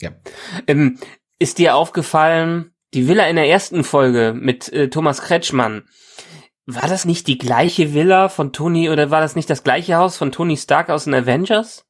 [0.00, 0.10] Ja.
[0.66, 0.98] Ähm,
[1.38, 5.84] ist dir aufgefallen, die Villa in der ersten Folge mit äh, Thomas Kretschmann,
[6.66, 10.16] war das nicht die gleiche Villa von Tony oder war das nicht das gleiche Haus
[10.16, 11.84] von Tony Stark aus den Avengers?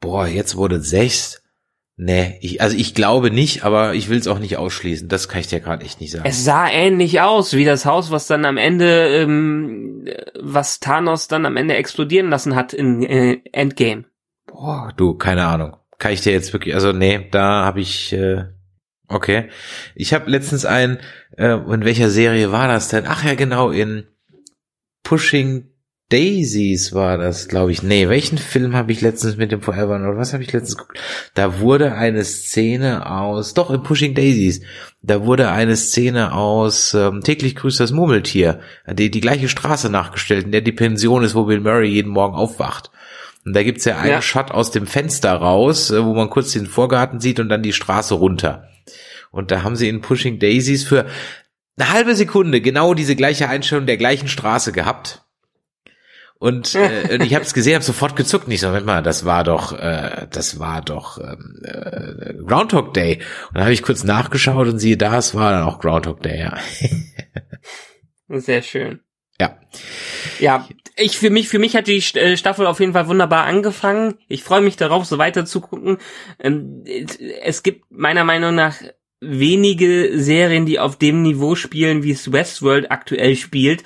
[0.00, 1.41] Boah, jetzt wurde sechs.
[2.04, 5.06] Nee, ich, also ich glaube nicht, aber ich will es auch nicht ausschließen.
[5.06, 6.24] Das kann ich dir gerade echt nicht sagen.
[6.26, 10.08] Es sah ähnlich aus wie das Haus, was dann am Ende, ähm,
[10.40, 14.06] was Thanos dann am Ende explodieren lassen hat in äh, Endgame.
[14.46, 15.76] Boah, du, keine Ahnung.
[15.98, 18.46] Kann ich dir jetzt wirklich, also nee, da habe ich, äh,
[19.06, 19.50] okay.
[19.94, 20.98] Ich habe letztens ein,
[21.36, 23.04] äh, in welcher Serie war das denn?
[23.06, 24.08] Ach ja, genau, in
[25.04, 25.71] Pushing
[26.12, 27.82] Daisies war das, glaube ich.
[27.82, 30.98] Nee, welchen Film habe ich letztens mit dem Forever oder was habe ich letztens geguckt?
[31.34, 34.60] Da wurde eine Szene aus, doch in Pushing Daisies,
[35.00, 38.60] da wurde eine Szene aus ähm, täglich grüßt das Murmeltier,
[38.92, 42.36] die die gleiche Straße nachgestellt, in der die Pension ist, wo Bill Murray jeden Morgen
[42.36, 42.90] aufwacht.
[43.44, 44.22] Und da gibt's ja einen ja.
[44.22, 47.72] Shot aus dem Fenster raus, äh, wo man kurz den Vorgarten sieht und dann die
[47.72, 48.68] Straße runter.
[49.30, 51.06] Und da haben sie in Pushing Daisies für
[51.78, 55.22] eine halbe Sekunde genau diese gleiche Einstellung der gleichen Straße gehabt.
[56.42, 58.48] Und, äh, und ich habe es gesehen, habe sofort gezuckt.
[58.48, 63.18] Nicht so, Moment mal, das war doch, äh, das war doch ähm, äh, Groundhog Day.
[63.50, 66.40] Und dann habe ich kurz nachgeschaut und siehe da, es war dann auch Groundhog Day.
[66.40, 66.58] Ja.
[68.40, 69.02] Sehr schön.
[69.40, 69.56] Ja.
[70.40, 74.18] Ja, ich für mich für mich hat die äh, Staffel auf jeden Fall wunderbar angefangen.
[74.26, 75.98] Ich freue mich darauf, so weiter zu gucken.
[76.40, 76.82] Ähm,
[77.44, 78.74] es gibt meiner Meinung nach
[79.24, 83.84] wenige Serien, die auf dem Niveau spielen, wie es Westworld aktuell spielt.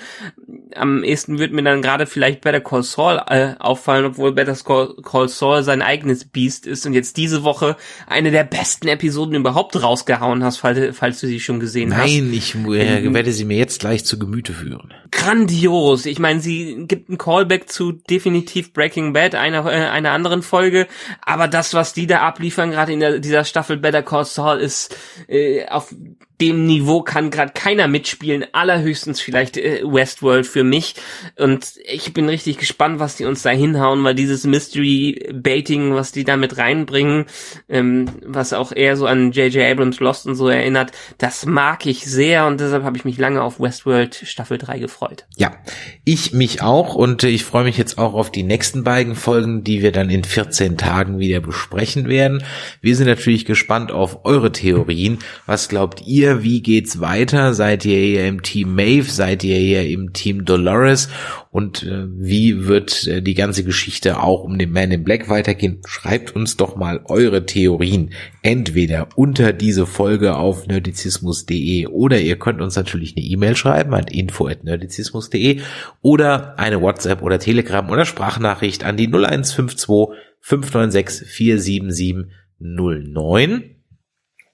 [0.74, 5.28] Am ehesten wird mir dann gerade vielleicht Better Call Saul äh, auffallen, obwohl Better Call
[5.28, 7.76] Saul sein eigenes Biest ist und jetzt diese Woche
[8.06, 12.14] eine der besten Episoden überhaupt rausgehauen hast, falls, falls du sie schon gesehen Nein, hast.
[12.14, 14.94] Nein, ich äh, werde sie mir jetzt gleich zu Gemüte führen.
[15.10, 16.06] Grandios.
[16.06, 20.86] Ich meine, sie gibt einen Callback zu definitiv Breaking Bad, einer, äh, einer anderen Folge,
[21.20, 24.96] aber das, was die da abliefern, gerade in der, dieser Staffel Better Call Saul, ist
[25.28, 25.94] äh, auf
[26.40, 30.94] dem Niveau kann gerade keiner mitspielen, allerhöchstens vielleicht äh, Westworld für mich.
[31.36, 36.24] Und ich bin richtig gespannt, was die uns da hinhauen, weil dieses Mystery-Baiting, was die
[36.24, 37.24] da mit reinbringen,
[37.68, 39.64] ähm, was auch eher so an J.J.
[39.64, 43.42] Abrams Lost und so erinnert, das mag ich sehr und deshalb habe ich mich lange
[43.42, 45.26] auf Westworld Staffel 3 gefreut.
[45.36, 45.56] Ja,
[46.04, 49.64] ich mich auch und äh, ich freue mich jetzt auch auf die nächsten beiden Folgen,
[49.64, 52.44] die wir dann in 14 Tagen wieder besprechen werden.
[52.82, 55.18] Wir sind natürlich gespannt auf eure Theorien.
[55.46, 56.25] Was glaubt ihr?
[56.26, 56.42] Ihr?
[56.42, 57.54] Wie geht's weiter?
[57.54, 59.10] Seid ihr eher im Team Maeve?
[59.10, 61.08] Seid ihr eher im Team Dolores?
[61.50, 65.80] Und äh, wie wird äh, die ganze Geschichte auch um den Man in Black weitergehen?
[65.86, 68.10] Schreibt uns doch mal eure Theorien
[68.42, 74.06] entweder unter diese Folge auf nerdizismus.de oder ihr könnt uns natürlich eine E-Mail schreiben an
[74.08, 75.60] info@nerdizismus.de
[76.02, 82.26] oder eine WhatsApp oder Telegram oder Sprachnachricht an die 0152 596 477
[82.58, 83.75] 09.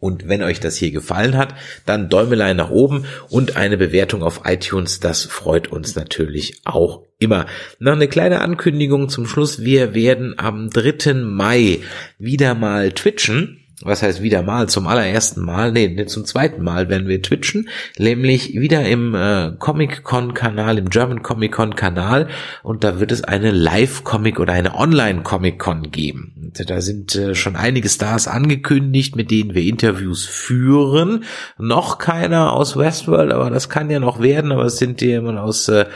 [0.03, 1.55] Und wenn euch das hier gefallen hat,
[1.87, 4.99] dann Däumelein nach oben und eine Bewertung auf iTunes.
[4.99, 7.47] Das freut uns natürlich auch immer.
[7.79, 9.63] Noch eine kleine Ankündigung zum Schluss.
[9.63, 11.15] Wir werden am 3.
[11.15, 11.79] Mai
[12.19, 17.09] wieder mal twitchen was heißt wieder mal, zum allerersten Mal, nee, zum zweiten Mal werden
[17.09, 17.69] wir twitchen,
[17.99, 22.29] nämlich wieder im äh, Comic-Con-Kanal, im German Comic-Con-Kanal
[22.63, 26.33] und da wird es eine Live-Comic oder eine Online-Comic-Con geben.
[26.37, 31.25] Und da sind äh, schon einige Stars angekündigt, mit denen wir Interviews führen.
[31.59, 35.69] Noch keiner aus Westworld, aber das kann ja noch werden, aber es sind jemand aus
[35.69, 35.87] äh,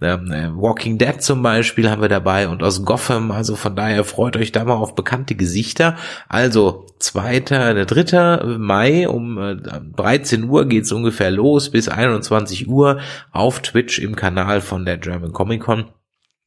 [0.00, 4.04] ähm, äh, Walking Dead zum Beispiel haben wir dabei und aus Gotham, also von daher
[4.04, 5.96] freut euch da mal auf bekannte Gesichter.
[6.28, 9.36] Also zwei zweiter, der dritte Mai um
[9.96, 12.98] 13 äh, Uhr geht's ungefähr los bis 21 Uhr
[13.32, 15.86] auf Twitch im Kanal von der German Comic Con.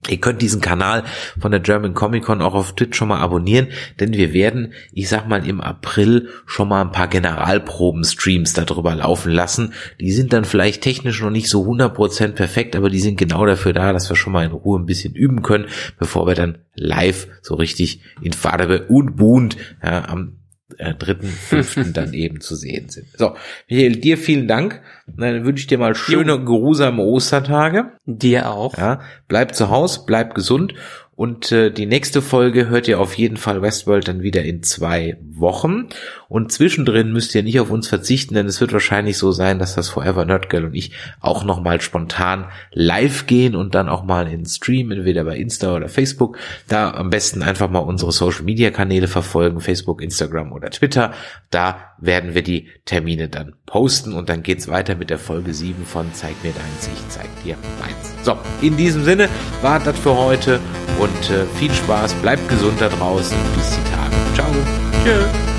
[0.07, 1.03] Ihr könnt diesen Kanal
[1.39, 3.67] von der German Comic Con auch auf Twitch schon mal abonnieren,
[3.99, 9.31] denn wir werden, ich sag mal, im April schon mal ein paar Generalproben-Streams darüber laufen
[9.31, 9.73] lassen.
[9.99, 13.73] Die sind dann vielleicht technisch noch nicht so 100% perfekt, aber die sind genau dafür
[13.73, 15.67] da, dass wir schon mal in Ruhe ein bisschen üben können,
[15.99, 20.38] bevor wir dann live so richtig in Farbe und bunt ja, am
[20.77, 23.07] äh, dritten, fünften dann eben zu sehen sind.
[23.17, 23.35] So,
[23.67, 24.81] Michael, dir vielen Dank.
[25.07, 27.91] Dann wünsche ich dir mal schöne, geruhsame Ostertage.
[28.05, 28.77] Dir auch.
[28.77, 30.73] Ja, bleib zu Hause, bleib gesund
[31.19, 35.17] und äh, die nächste Folge hört ihr auf jeden Fall Westworld dann wieder in zwei
[35.21, 35.89] Wochen.
[36.29, 39.75] Und zwischendrin müsst ihr nicht auf uns verzichten, denn es wird wahrscheinlich so sein, dass
[39.75, 44.27] das Forever Nerd Girl und ich auch nochmal spontan live gehen und dann auch mal
[44.31, 46.37] in Stream, entweder bei Insta oder Facebook.
[46.67, 51.13] Da am besten einfach mal unsere Social Media Kanäle verfolgen, Facebook, Instagram oder Twitter.
[51.49, 55.83] Da werden wir die Termine dann posten und dann geht's weiter mit der Folge 7
[55.83, 58.13] von Zeig mir deins, ich zeig dir meins.
[58.23, 59.29] So, in diesem Sinne
[59.63, 60.59] war das für heute
[60.99, 64.15] und äh, viel Spaß, bleibt gesund da draußen, bis die Tage.
[64.35, 64.51] Ciao.
[65.03, 65.58] Tschüss.